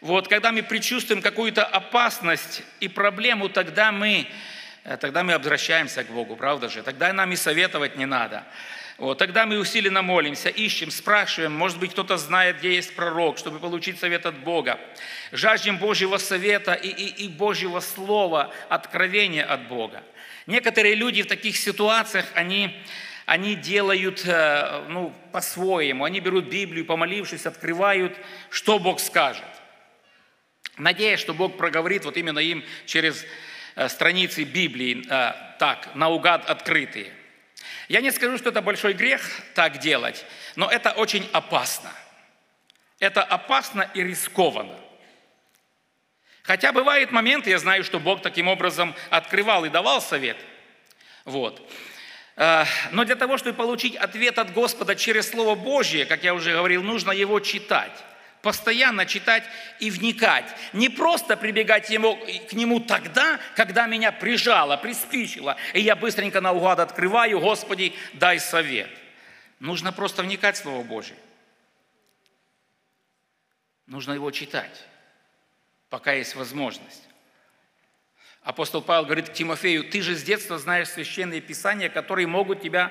Вот, 0.00 0.26
когда 0.26 0.50
мы 0.50 0.64
предчувствуем 0.64 1.22
какую-то 1.22 1.64
опасность 1.64 2.64
и 2.80 2.88
проблему, 2.88 3.48
тогда 3.48 3.92
мы, 3.92 4.26
э, 4.82 4.96
тогда 4.96 5.22
мы 5.22 5.34
обращаемся 5.34 6.02
к 6.02 6.08
Богу, 6.08 6.34
правда 6.34 6.68
же? 6.68 6.82
Тогда 6.82 7.12
нам 7.12 7.30
и 7.30 7.36
советовать 7.36 7.94
не 7.96 8.04
надо. 8.04 8.42
Вот, 8.98 9.18
тогда 9.18 9.46
мы 9.46 9.56
усиленно 9.60 10.02
молимся, 10.02 10.48
ищем, 10.48 10.90
спрашиваем, 10.90 11.52
может 11.52 11.78
быть, 11.78 11.92
кто-то 11.92 12.16
знает, 12.16 12.58
где 12.58 12.74
есть 12.74 12.96
пророк, 12.96 13.38
чтобы 13.38 13.60
получить 13.60 14.00
совет 14.00 14.26
от 14.26 14.36
Бога. 14.40 14.80
Жаждем 15.30 15.78
Божьего 15.78 16.16
совета 16.18 16.72
и, 16.72 16.88
и, 16.88 17.26
и 17.26 17.28
Божьего 17.28 17.78
слова, 17.78 18.52
откровения 18.68 19.44
от 19.44 19.68
Бога. 19.68 20.02
Некоторые 20.50 20.96
люди 20.96 21.22
в 21.22 21.28
таких 21.28 21.56
ситуациях, 21.56 22.26
они, 22.34 22.76
они 23.24 23.54
делают 23.54 24.24
э, 24.26 24.84
ну, 24.88 25.14
по-своему. 25.30 26.02
Они 26.02 26.18
берут 26.18 26.46
Библию, 26.46 26.84
помолившись, 26.84 27.46
открывают, 27.46 28.18
что 28.50 28.80
Бог 28.80 28.98
скажет. 28.98 29.44
Надеясь, 30.76 31.20
что 31.20 31.34
Бог 31.34 31.56
проговорит 31.56 32.04
вот 32.04 32.16
именно 32.16 32.40
им 32.40 32.64
через 32.84 33.24
э, 33.76 33.88
страницы 33.88 34.42
Библии, 34.42 35.04
э, 35.08 35.32
так, 35.60 35.94
наугад 35.94 36.50
открытые. 36.50 37.12
Я 37.88 38.00
не 38.00 38.10
скажу, 38.10 38.36
что 38.36 38.48
это 38.48 38.60
большой 38.60 38.94
грех 38.94 39.22
так 39.54 39.78
делать, 39.78 40.26
но 40.56 40.68
это 40.68 40.90
очень 40.90 41.28
опасно. 41.32 41.92
Это 42.98 43.22
опасно 43.22 43.88
и 43.94 44.02
рискованно. 44.02 44.74
Хотя 46.42 46.72
бывают 46.72 47.12
моменты, 47.12 47.50
я 47.50 47.58
знаю, 47.58 47.84
что 47.84 48.00
Бог 48.00 48.22
таким 48.22 48.48
образом 48.48 48.94
открывал 49.10 49.64
и 49.64 49.68
давал 49.68 50.00
совет. 50.00 50.36
Вот. 51.24 51.70
Э, 52.36 52.64
но 52.92 53.04
для 53.04 53.16
того, 53.16 53.36
чтобы 53.36 53.56
получить 53.56 53.96
ответ 53.96 54.38
от 54.38 54.52
Господа 54.52 54.96
через 54.96 55.30
Слово 55.30 55.54
Божье, 55.54 56.06
как 56.06 56.24
я 56.24 56.34
уже 56.34 56.52
говорил, 56.52 56.82
нужно 56.82 57.12
его 57.12 57.40
читать. 57.40 57.92
Постоянно 58.40 59.04
читать 59.04 59.44
и 59.80 59.90
вникать. 59.90 60.46
Не 60.72 60.88
просто 60.88 61.36
прибегать 61.36 61.90
ему, 61.90 62.18
к 62.48 62.54
нему 62.54 62.80
тогда, 62.80 63.38
когда 63.54 63.86
меня 63.86 64.12
прижало, 64.12 64.78
приспичило, 64.78 65.56
и 65.74 65.80
я 65.82 65.94
быстренько 65.94 66.40
наугад 66.40 66.80
открываю, 66.80 67.38
Господи, 67.38 67.94
дай 68.14 68.40
совет. 68.40 68.88
Нужно 69.58 69.92
просто 69.92 70.22
вникать 70.22 70.56
в 70.56 70.62
Слово 70.62 70.82
Божье. 70.82 71.16
Нужно 73.86 74.14
его 74.14 74.30
читать 74.30 74.86
пока 75.90 76.12
есть 76.12 76.34
возможность. 76.36 77.08
Апостол 78.42 78.80
Павел 78.80 79.04
говорит 79.04 79.28
к 79.28 79.32
Тимофею, 79.34 79.84
ты 79.84 80.00
же 80.00 80.16
с 80.16 80.22
детства 80.22 80.56
знаешь 80.58 80.88
священные 80.88 81.42
писания, 81.42 81.90
которые 81.90 82.26
могут 82.26 82.62
тебя 82.62 82.90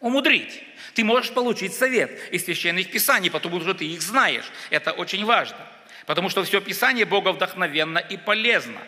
умудрить. 0.00 0.64
Ты 0.94 1.04
можешь 1.04 1.32
получить 1.32 1.74
совет 1.74 2.10
из 2.32 2.44
священных 2.44 2.90
писаний, 2.90 3.30
потому 3.30 3.60
что 3.60 3.74
ты 3.74 3.86
их 3.86 4.02
знаешь. 4.02 4.50
Это 4.70 4.92
очень 4.92 5.24
важно. 5.24 5.58
Потому 6.06 6.28
что 6.28 6.42
все 6.42 6.60
Писание 6.60 7.04
Бога 7.04 7.30
вдохновенно 7.32 7.98
и 7.98 8.16
полезно. 8.16 8.80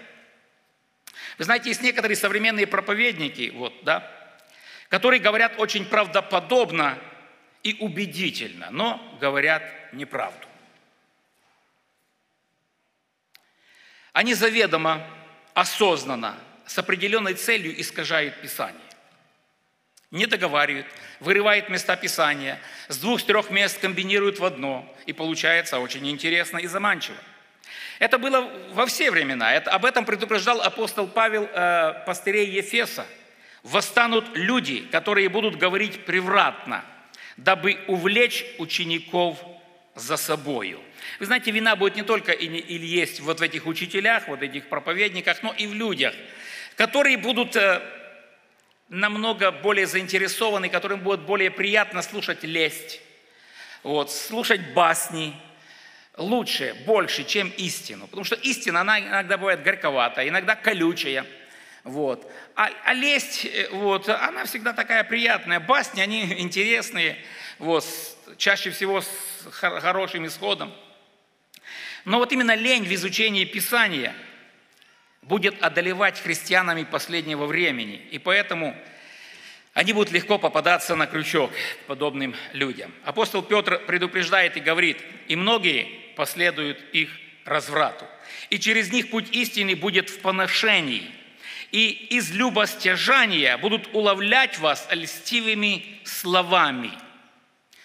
Вы 1.39 1.45
знаете, 1.45 1.69
есть 1.69 1.83
некоторые 1.83 2.17
современные 2.17 2.67
проповедники, 2.67 3.53
вот, 3.55 3.75
да, 3.85 4.11
которые 4.89 5.21
говорят 5.21 5.55
очень 5.59 5.85
правдоподобно 5.85 6.99
и 7.63 7.77
убедительно, 7.79 8.71
но 8.71 9.17
говорят 9.21 9.63
неправду. 9.93 10.47
Они 14.13 14.35
заведомо, 14.35 15.07
осознанно, 15.55 16.37
с 16.67 16.79
определенной 16.79 17.35
целью 17.35 17.79
искажают 17.81 18.41
Писание. 18.41 18.81
Не 20.11 20.27
договаривают, 20.27 20.87
вырывают 21.21 21.71
места 21.71 21.97
Писания, 21.97 22.61
с 22.89 22.99
двух-трех 22.99 23.51
мест 23.51 23.79
комбинируют 23.81 24.39
в 24.39 24.45
одно, 24.45 24.87
и 25.07 25.15
получается 25.15 25.79
очень 25.79 26.07
интересно 26.11 26.59
и 26.59 26.67
заманчиво. 26.67 27.17
Это 27.99 28.19
было 28.19 28.41
во 28.73 28.85
все 28.87 29.11
времена. 29.11 29.55
Это, 29.55 29.71
об 29.71 29.85
этом 29.85 30.05
предупреждал 30.05 30.61
апостол 30.61 31.07
Павел 31.09 31.45
э, 31.45 32.03
пастырей 32.05 32.51
Ефеса. 32.51 33.07
«Восстанут 33.63 34.37
люди, 34.37 34.81
которые 34.81 35.29
будут 35.29 35.57
говорить 35.57 36.05
превратно, 36.05 36.85
дабы 37.37 37.79
увлечь 37.87 38.45
учеников 38.59 39.39
за 39.95 40.17
собою». 40.17 40.81
Вы 41.19 41.27
знаете, 41.27 41.51
вина 41.51 41.77
будет 41.77 41.97
не 41.97 42.03
только 42.03 42.33
или 42.33 42.87
есть 42.87 43.21
вот 43.21 43.41
в 43.41 43.43
этих 43.43 43.67
учителях, 43.67 44.29
вот 44.29 44.43
этих 44.43 44.69
проповедниках, 44.69 45.43
но 45.43 45.53
и 45.53 45.67
в 45.67 45.75
людях, 45.75 46.15
которые 46.77 47.17
будут 47.17 47.57
э, 47.57 47.83
намного 48.89 49.51
более 49.51 49.87
заинтересованы, 49.87 50.69
которым 50.69 51.01
будет 51.01 51.21
более 51.21 51.51
приятно 51.51 52.03
слушать 52.03 52.45
лесть, 52.45 53.01
вот, 53.83 54.13
слушать 54.13 54.75
басни, 54.75 55.35
лучше, 56.17 56.77
больше, 56.87 57.25
чем 57.25 57.49
истину. 57.57 58.07
Потому 58.07 58.25
что 58.25 58.37
истина, 58.37 58.83
она 58.83 59.01
иногда 59.01 59.39
бывает 59.39 59.63
горьковатая, 59.63 60.29
иногда 60.29 60.55
колючая. 60.55 61.27
Вот. 61.85 62.31
А, 62.55 62.71
а 62.85 62.93
лесть, 62.93 63.45
э, 63.45 63.69
вот, 63.73 64.09
она 64.09 64.45
всегда 64.45 64.73
такая 64.73 65.05
приятная. 65.05 65.59
Басни, 65.59 66.01
они 66.01 66.25
интересные, 66.41 67.17
вот, 67.59 67.85
чаще 68.37 68.71
всего 68.71 69.01
с 69.01 69.09
хорошим 69.51 70.27
исходом. 70.27 70.73
Но 72.05 72.19
вот 72.19 72.33
именно 72.33 72.55
лень 72.55 72.85
в 72.85 72.95
изучении 72.95 73.45
Писания 73.45 74.15
будет 75.23 75.63
одолевать 75.63 76.19
христианами 76.21 76.83
последнего 76.83 77.47
времени. 77.47 78.03
И 78.11 78.19
поэтому 78.19 78.77
они 79.73 79.93
будут 79.93 80.13
легко 80.13 80.39
попадаться 80.39 80.97
на 80.97 81.07
крючок 81.07 81.53
подобным 81.87 82.35
людям. 82.53 82.93
Апостол 83.05 83.43
Петр 83.43 83.79
предупреждает 83.87 84.57
и 84.57 84.61
говорит, 84.61 84.99
и 85.29 85.37
многие 85.37 85.89
последуют 86.17 86.83
их 86.93 87.11
разврату. 87.45 88.07
И 88.51 88.59
через 88.59 88.93
них 88.93 89.11
путь 89.11 89.35
истины 89.35 89.77
будет 89.77 90.11
в 90.11 90.19
поношении. 90.21 91.09
И 91.71 91.89
из 92.11 92.33
любостяжания 92.33 93.57
будут 93.57 93.95
уловлять 93.95 94.59
вас 94.59 94.89
льстивыми 94.91 96.01
словами– 96.05 96.91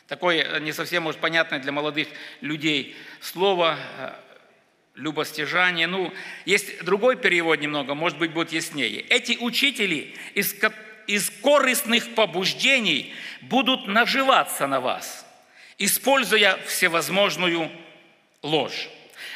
Такое 0.07 0.43
э, 0.43 0.59
не 0.59 0.71
совсем, 0.71 1.03
может, 1.03 1.19
понятное 1.19 1.59
для 1.59 1.71
молодых 1.71 2.07
людей 2.39 2.95
слово 3.19 3.77
э, 3.97 4.13
любостяжание. 4.95 5.85
Ну, 5.87 6.13
есть 6.45 6.83
другой 6.83 7.17
перевод 7.17 7.59
немного, 7.59 7.93
может 7.93 8.17
быть, 8.17 8.31
будет 8.31 8.53
яснее. 8.53 9.01
Эти 9.01 9.37
учители 9.37 10.15
из, 10.33 10.55
из 11.07 11.29
корыстных 11.41 12.15
побуждений 12.15 13.13
будут 13.41 13.87
наживаться 13.87 14.65
на 14.67 14.79
вас, 14.79 15.25
используя 15.77 16.57
всевозможную 16.65 17.69
ложь. 18.41 18.89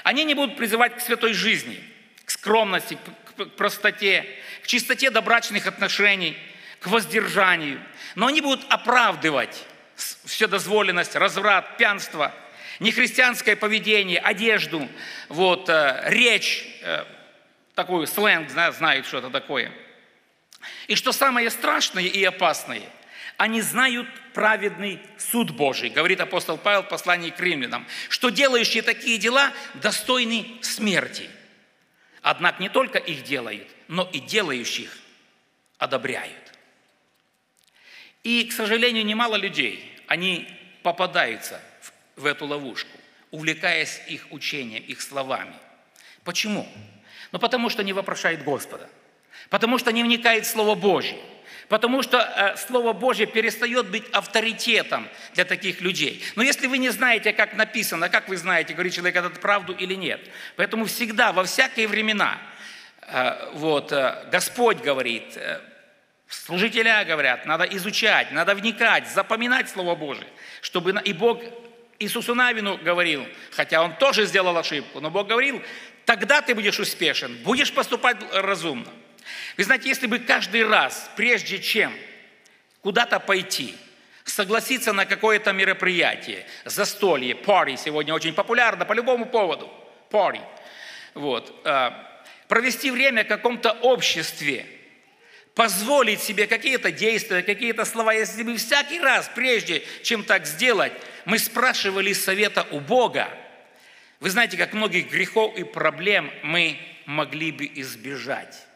Они 0.04 0.24
не 0.24 0.36
будут 0.36 0.56
призывать 0.56 0.96
к 0.96 1.02
святой 1.02 1.34
жизни, 1.34 1.84
к 2.24 2.32
скромности, 2.32 2.98
к 3.36 3.46
простоте, 3.58 4.26
к 4.64 4.68
чистоте 4.68 5.10
добрачных 5.10 5.68
отношений, 5.68 6.38
к 6.80 6.88
воздержанию. 6.88 7.80
Но 8.16 8.28
они 8.28 8.40
будут 8.40 8.66
оправдывать 8.70 9.66
вседозволенность, 10.26 11.16
разврат, 11.16 11.78
пьянство, 11.78 12.34
нехристианское 12.80 13.56
поведение, 13.56 14.20
одежду, 14.20 14.88
вот, 15.30 15.70
э, 15.70 16.04
речь, 16.08 16.66
э, 16.82 17.06
такой 17.76 18.08
сленг, 18.08 18.50
знают, 18.50 19.06
что 19.06 19.20
это 19.20 19.30
такое. 19.30 19.72
И 20.88 20.96
что 20.96 21.12
самое 21.12 21.50
страшное 21.50 22.04
и 22.04 22.24
опасное, 22.24 22.84
они 23.38 23.62
знают 23.62 24.08
праведный 24.34 25.00
суд 25.18 25.52
Божий, 25.52 25.90
говорит 25.90 26.20
апостол 26.20 26.58
Павел 26.58 26.84
в 26.84 26.90
послании 26.90 27.32
к 27.32 27.40
римлянам, 27.40 27.88
что 28.10 28.30
делающие 28.30 28.84
такие 28.84 29.18
дела 29.18 29.52
достойны 29.76 30.46
смерти. 30.62 31.30
Однако 32.22 32.62
не 32.62 32.70
только 32.70 33.00
их 33.00 33.24
делают, 33.24 33.68
но 33.88 34.08
и 34.12 34.20
делающих 34.20 34.96
одобряют. 35.78 36.38
И, 38.24 38.46
к 38.46 38.52
сожалению, 38.52 39.04
немало 39.04 39.36
людей, 39.36 39.91
они 40.12 40.46
попадаются 40.84 41.62
в 42.18 42.26
эту 42.26 42.46
ловушку, 42.46 42.98
увлекаясь 43.32 44.02
их 44.10 44.28
учением, 44.32 44.84
их 44.84 45.02
словами. 45.02 45.54
Почему? 46.26 46.68
Ну, 47.32 47.40
потому 47.40 47.70
что 47.70 47.82
не 47.82 47.94
вопрошает 47.94 48.44
Господа, 48.44 48.90
потому 49.50 49.78
что 49.78 49.94
не 49.94 50.04
вникает 50.04 50.46
в 50.46 50.50
Слово 50.50 50.76
Божье, 50.76 51.18
потому 51.70 52.04
что 52.04 52.18
э, 52.18 52.58
Слово 52.58 52.92
Божье 52.92 53.26
перестает 53.26 53.90
быть 53.90 54.04
авторитетом 54.12 55.08
для 55.34 55.46
таких 55.46 55.80
людей. 55.80 56.22
Но 56.36 56.44
если 56.44 56.68
вы 56.68 56.78
не 56.78 56.90
знаете, 56.90 57.32
как 57.32 57.54
написано, 57.54 58.10
как 58.10 58.28
вы 58.28 58.36
знаете, 58.36 58.74
говорит 58.74 58.94
человек 58.94 59.16
этот 59.16 59.40
правду 59.40 59.72
или 59.72 59.96
нет. 59.96 60.20
Поэтому 60.58 60.88
всегда, 60.88 61.32
во 61.32 61.46
всякие 61.46 61.88
времена, 61.88 62.38
э, 63.04 63.52
вот, 63.54 63.94
э, 63.94 64.28
Господь 64.30 64.82
говорит, 64.82 65.38
Служителя 66.32 67.04
говорят, 67.04 67.46
надо 67.46 67.66
изучать, 67.66 68.32
надо 68.32 68.56
вникать, 68.56 69.06
запоминать 69.10 69.70
Слово 69.70 69.96
Божие, 69.96 70.28
чтобы 70.62 70.98
и 71.04 71.12
Бог 71.12 71.42
Иисусу 72.00 72.34
Навину 72.34 72.78
говорил, 72.78 73.28
хотя 73.52 73.84
он 73.84 73.94
тоже 73.98 74.26
сделал 74.26 74.58
ошибку, 74.58 75.02
но 75.02 75.12
Бог 75.12 75.28
говорил, 75.28 75.62
тогда 76.06 76.42
ты 76.42 76.56
будешь 76.56 76.80
успешен, 76.80 77.36
будешь 77.44 77.74
поступать 77.74 78.16
разумно. 78.32 78.90
Вы 79.58 79.66
знаете, 79.66 79.90
если 79.90 80.08
бы 80.08 80.20
каждый 80.20 80.66
раз, 80.66 81.12
прежде 81.18 81.60
чем 81.60 81.94
куда-то 82.80 83.20
пойти, 83.20 83.76
согласиться 84.24 84.94
на 84.94 85.06
какое-то 85.06 85.52
мероприятие, 85.52 86.48
застолье, 86.64 87.36
пари 87.36 87.76
сегодня 87.76 88.14
очень 88.14 88.34
популярно 88.34 88.86
по 88.86 88.94
любому 88.94 89.26
поводу, 89.26 89.70
пари, 90.10 90.40
вот, 91.14 91.62
э, 91.66 91.92
провести 92.48 92.90
время 92.90 93.26
в 93.26 93.28
каком-то 93.28 93.74
обществе, 93.74 94.66
позволить 95.56 96.22
себе 96.22 96.48
какие-то 96.48 96.92
действия, 96.92 97.42
какие-то 97.42 97.86
слова, 97.86 98.14
если 98.14 98.44
бы 98.44 98.56
всякий 98.58 99.00
раз, 99.00 99.30
прежде 99.34 99.84
чем 100.04 100.24
так 100.24 100.46
сделать, 100.46 100.94
мы 101.26 101.40
спрашивали 101.40 102.14
совета 102.14 102.66
у 102.72 102.80
Бога, 102.80 103.30
вы 104.20 104.30
знаете, 104.30 104.56
как 104.56 104.74
многих 104.74 105.10
грехов 105.10 105.58
и 105.58 105.64
проблем 105.64 106.32
мы 106.44 106.78
могли 107.06 107.52
бы 107.52 107.70
избежать. 107.76 108.68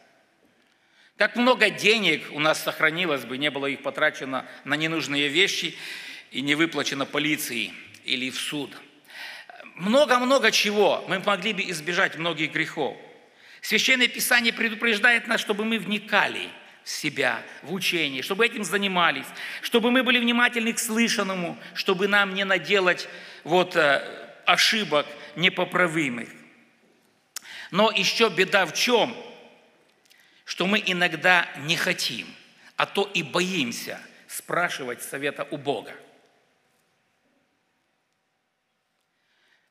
Как 1.16 1.36
много 1.36 1.70
денег 1.70 2.26
у 2.32 2.40
нас 2.40 2.62
сохранилось 2.62 3.24
бы, 3.24 3.38
не 3.38 3.50
было 3.50 3.66
их 3.66 3.80
потрачено 3.80 4.44
на 4.64 4.74
ненужные 4.74 5.28
вещи 5.28 5.74
и 6.30 6.42
не 6.42 6.54
выплачено 6.54 7.06
полиции 7.06 7.72
или 8.04 8.28
в 8.28 8.36
суд. 8.36 8.70
Много-много 9.76 10.50
чего 10.50 11.04
мы 11.08 11.20
могли 11.20 11.54
бы 11.54 11.62
избежать 11.70 12.16
многих 12.16 12.52
грехов. 12.52 12.96
Священное 13.62 14.08
Писание 14.08 14.52
предупреждает 14.52 15.26
нас, 15.26 15.40
чтобы 15.40 15.64
мы 15.64 15.78
вникали– 15.78 16.50
себя 16.86 17.42
в 17.62 17.72
учении, 17.72 18.22
чтобы 18.22 18.46
этим 18.46 18.62
занимались, 18.62 19.26
чтобы 19.60 19.90
мы 19.90 20.04
были 20.04 20.20
внимательны 20.20 20.72
к 20.72 20.78
слышанному, 20.78 21.58
чтобы 21.74 22.06
нам 22.06 22.32
не 22.32 22.44
наделать 22.44 23.08
вот 23.42 23.74
э, 23.74 24.32
ошибок 24.46 25.04
непоправимых. 25.34 26.28
Но 27.72 27.90
еще 27.90 28.30
беда 28.30 28.66
в 28.66 28.72
чем? 28.72 29.16
Что 30.44 30.68
мы 30.68 30.80
иногда 30.86 31.48
не 31.58 31.76
хотим, 31.76 32.28
а 32.76 32.86
то 32.86 33.10
и 33.12 33.24
боимся 33.24 34.00
спрашивать 34.28 35.02
совета 35.02 35.44
у 35.50 35.56
Бога. 35.56 35.92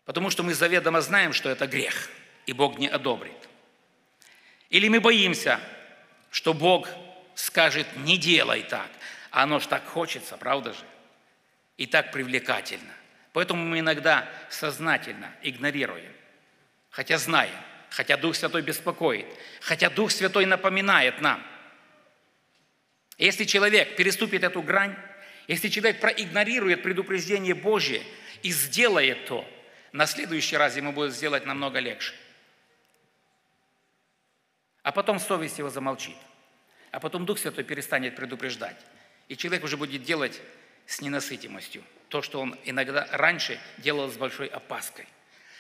Потому 0.03 0.29
что 0.29 0.43
мы 0.43 0.53
заведомо 0.53 0.99
знаем, 0.99 1.31
что 1.31 1.49
это 1.49 1.65
грех, 1.65 2.09
и 2.45 2.51
Бог 2.51 2.77
не 2.77 2.89
одобрит. 2.89 3.31
Или 4.69 4.89
мы 4.89 4.99
боимся, 4.99 5.61
что 6.29 6.53
Бог 6.53 6.89
скажет, 7.35 7.85
не 7.97 8.17
делай 8.17 8.63
так. 8.63 8.89
Оно 9.29 9.59
ж 9.59 9.67
так 9.67 9.85
хочется, 9.85 10.37
правда 10.37 10.73
же? 10.73 10.85
И 11.77 11.85
так 11.85 12.11
привлекательно. 12.11 12.93
Поэтому 13.33 13.65
мы 13.65 13.79
иногда 13.79 14.27
сознательно 14.49 15.29
игнорируем. 15.41 16.11
Хотя 16.89 17.17
знаем, 17.17 17.55
хотя 17.89 18.15
Дух 18.15 18.35
Святой 18.35 18.61
беспокоит, 18.61 19.25
хотя 19.59 19.89
Дух 19.89 20.11
Святой 20.11 20.45
напоминает 20.45 21.19
нам. 21.19 21.45
Если 23.17 23.43
человек 23.43 23.97
переступит 23.97 24.43
эту 24.43 24.61
грань, 24.61 24.95
если 25.47 25.67
человек 25.67 25.99
проигнорирует 25.99 26.81
предупреждение 26.81 27.53
Божье 27.53 28.01
и 28.41 28.51
сделает 28.51 29.25
то, 29.25 29.47
на 29.91 30.05
следующий 30.05 30.57
раз 30.57 30.77
ему 30.77 30.93
будет 30.93 31.13
сделать 31.13 31.45
намного 31.45 31.79
легче. 31.79 32.13
А 34.83 34.91
потом 34.91 35.19
совесть 35.19 35.57
его 35.57 35.69
замолчит 35.69 36.15
а 36.95 36.99
потом 37.01 37.25
Дух 37.25 37.39
Святой 37.39 37.65
перестанет 37.65 38.15
предупреждать. 38.15 38.77
И 39.27 39.35
человек 39.35 39.65
уже 39.65 39.75
будет 39.75 40.03
делать 40.03 40.39
с 40.85 41.01
ненасытимостью 41.01 41.83
то, 42.07 42.21
что 42.21 42.39
он 42.39 42.57
иногда 42.63 43.05
раньше 43.11 43.59
делал 43.79 44.09
с 44.09 44.15
большой 44.15 44.47
опаской. 44.47 45.05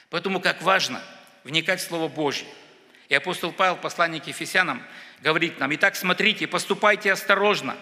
Поэтому 0.09 0.39
как 0.39 0.61
важно 0.61 1.01
вникать 1.43 1.81
в 1.81 1.83
Слово 1.83 2.07
Божье. 2.07 2.47
И 3.09 3.15
апостол 3.15 3.51
Павел, 3.51 3.75
посланник 3.75 4.27
Ефесянам, 4.27 4.81
говорит 5.21 5.59
нам, 5.59 5.75
«Итак, 5.75 5.97
смотрите, 5.97 6.47
поступайте 6.47 7.11
осторожно, 7.11 7.75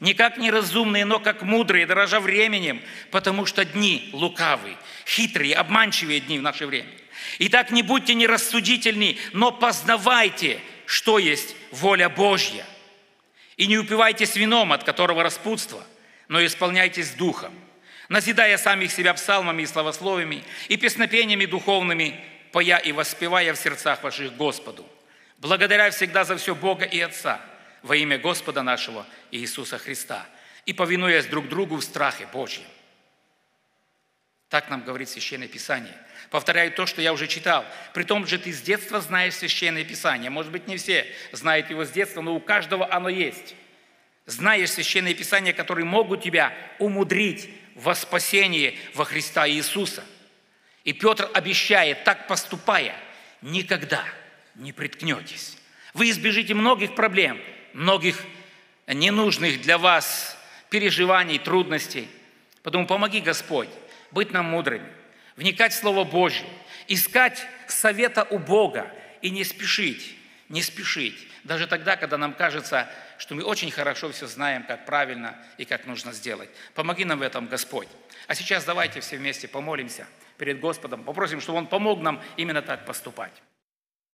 не 0.00 0.14
как 0.14 0.38
неразумные, 0.38 1.04
но 1.04 1.20
как 1.20 1.42
мудрые, 1.42 1.84
дорожа 1.84 2.18
временем, 2.18 2.80
потому 3.10 3.44
что 3.44 3.66
дни 3.66 4.08
лукавые, 4.14 4.78
хитрые, 5.06 5.54
обманчивые 5.54 6.20
дни 6.20 6.38
в 6.38 6.42
наше 6.42 6.66
время. 6.66 6.88
Итак, 7.40 7.72
не 7.72 7.82
будьте 7.82 8.14
нерассудительны, 8.14 9.18
но 9.34 9.52
познавайте, 9.52 10.60
что 10.90 11.20
есть 11.20 11.54
воля 11.70 12.08
Божья. 12.08 12.66
И 13.56 13.68
не 13.68 13.78
упивайтесь 13.78 14.34
вином, 14.34 14.72
от 14.72 14.82
которого 14.82 15.22
распутство, 15.22 15.84
но 16.26 16.44
исполняйтесь 16.44 17.12
духом, 17.12 17.54
назидая 18.08 18.58
самих 18.58 18.90
себя 18.90 19.14
псалмами 19.14 19.62
и 19.62 19.66
славословиями 19.66 20.42
и 20.66 20.76
песнопениями 20.76 21.46
духовными, 21.46 22.20
поя 22.50 22.78
и 22.78 22.90
воспевая 22.90 23.54
в 23.54 23.56
сердцах 23.56 24.02
ваших 24.02 24.34
Господу, 24.34 24.84
благодаря 25.38 25.92
всегда 25.92 26.24
за 26.24 26.36
все 26.36 26.56
Бога 26.56 26.84
и 26.84 26.98
Отца, 26.98 27.40
во 27.82 27.94
имя 27.94 28.18
Господа 28.18 28.64
нашего 28.64 29.06
Иисуса 29.30 29.78
Христа 29.78 30.26
и 30.66 30.72
повинуясь 30.72 31.26
друг 31.26 31.48
другу 31.48 31.76
в 31.76 31.84
страхе 31.84 32.26
Божьем. 32.32 32.66
Так 34.48 34.68
нам 34.68 34.82
говорит 34.82 35.08
Священное 35.08 35.46
Писание. 35.46 35.96
Повторяю 36.28 36.72
то, 36.72 36.86
что 36.86 37.00
я 37.00 37.12
уже 37.12 37.26
читал. 37.26 37.64
При 37.94 38.04
том 38.04 38.26
же 38.26 38.38
ты 38.38 38.52
с 38.52 38.60
детства 38.60 39.00
знаешь 39.00 39.34
Священное 39.34 39.84
Писание. 39.84 40.30
Может 40.30 40.52
быть, 40.52 40.68
не 40.68 40.76
все 40.76 41.06
знают 41.32 41.70
его 41.70 41.84
с 41.84 41.90
детства, 41.90 42.20
но 42.20 42.34
у 42.34 42.40
каждого 42.40 42.92
оно 42.92 43.08
есть. 43.08 43.54
Знаешь 44.26 44.70
Священное 44.70 45.14
Писание, 45.14 45.52
которые 45.52 45.84
могут 45.84 46.22
тебя 46.22 46.52
умудрить 46.78 47.48
во 47.74 47.94
спасении 47.94 48.78
во 48.94 49.04
Христа 49.04 49.48
Иисуса. 49.48 50.04
И 50.84 50.92
Петр 50.92 51.28
обещает, 51.34 52.04
так 52.04 52.26
поступая, 52.26 52.94
никогда 53.42 54.04
не 54.54 54.72
приткнетесь. 54.72 55.56
Вы 55.94 56.10
избежите 56.10 56.54
многих 56.54 56.94
проблем, 56.94 57.40
многих 57.72 58.22
ненужных 58.86 59.60
для 59.60 59.78
вас 59.78 60.36
переживаний, 60.68 61.38
трудностей. 61.38 62.08
Поэтому 62.62 62.86
помоги, 62.86 63.20
Господь, 63.20 63.68
быть 64.10 64.32
нам 64.32 64.46
мудрыми, 64.46 64.88
вникать 65.40 65.72
в 65.72 65.76
Слово 65.76 66.04
Божье, 66.04 66.46
искать 66.86 67.46
совета 67.66 68.26
у 68.28 68.38
Бога 68.38 68.92
и 69.22 69.30
не 69.30 69.42
спешить, 69.42 70.14
не 70.50 70.60
спешить. 70.60 71.16
Даже 71.44 71.66
тогда, 71.66 71.96
когда 71.96 72.18
нам 72.18 72.34
кажется, 72.34 72.86
что 73.16 73.34
мы 73.34 73.42
очень 73.42 73.70
хорошо 73.70 74.12
все 74.12 74.26
знаем, 74.26 74.64
как 74.64 74.84
правильно 74.84 75.34
и 75.56 75.64
как 75.64 75.86
нужно 75.86 76.12
сделать. 76.12 76.50
Помоги 76.74 77.06
нам 77.06 77.20
в 77.20 77.22
этом, 77.22 77.46
Господь. 77.46 77.88
А 78.26 78.34
сейчас 78.34 78.66
давайте 78.66 79.00
все 79.00 79.16
вместе 79.16 79.48
помолимся 79.48 80.06
перед 80.36 80.60
Господом, 80.60 81.04
попросим, 81.04 81.40
чтобы 81.40 81.58
Он 81.58 81.66
помог 81.66 82.02
нам 82.02 82.22
именно 82.36 82.60
так 82.60 82.84
поступать. 82.84 83.32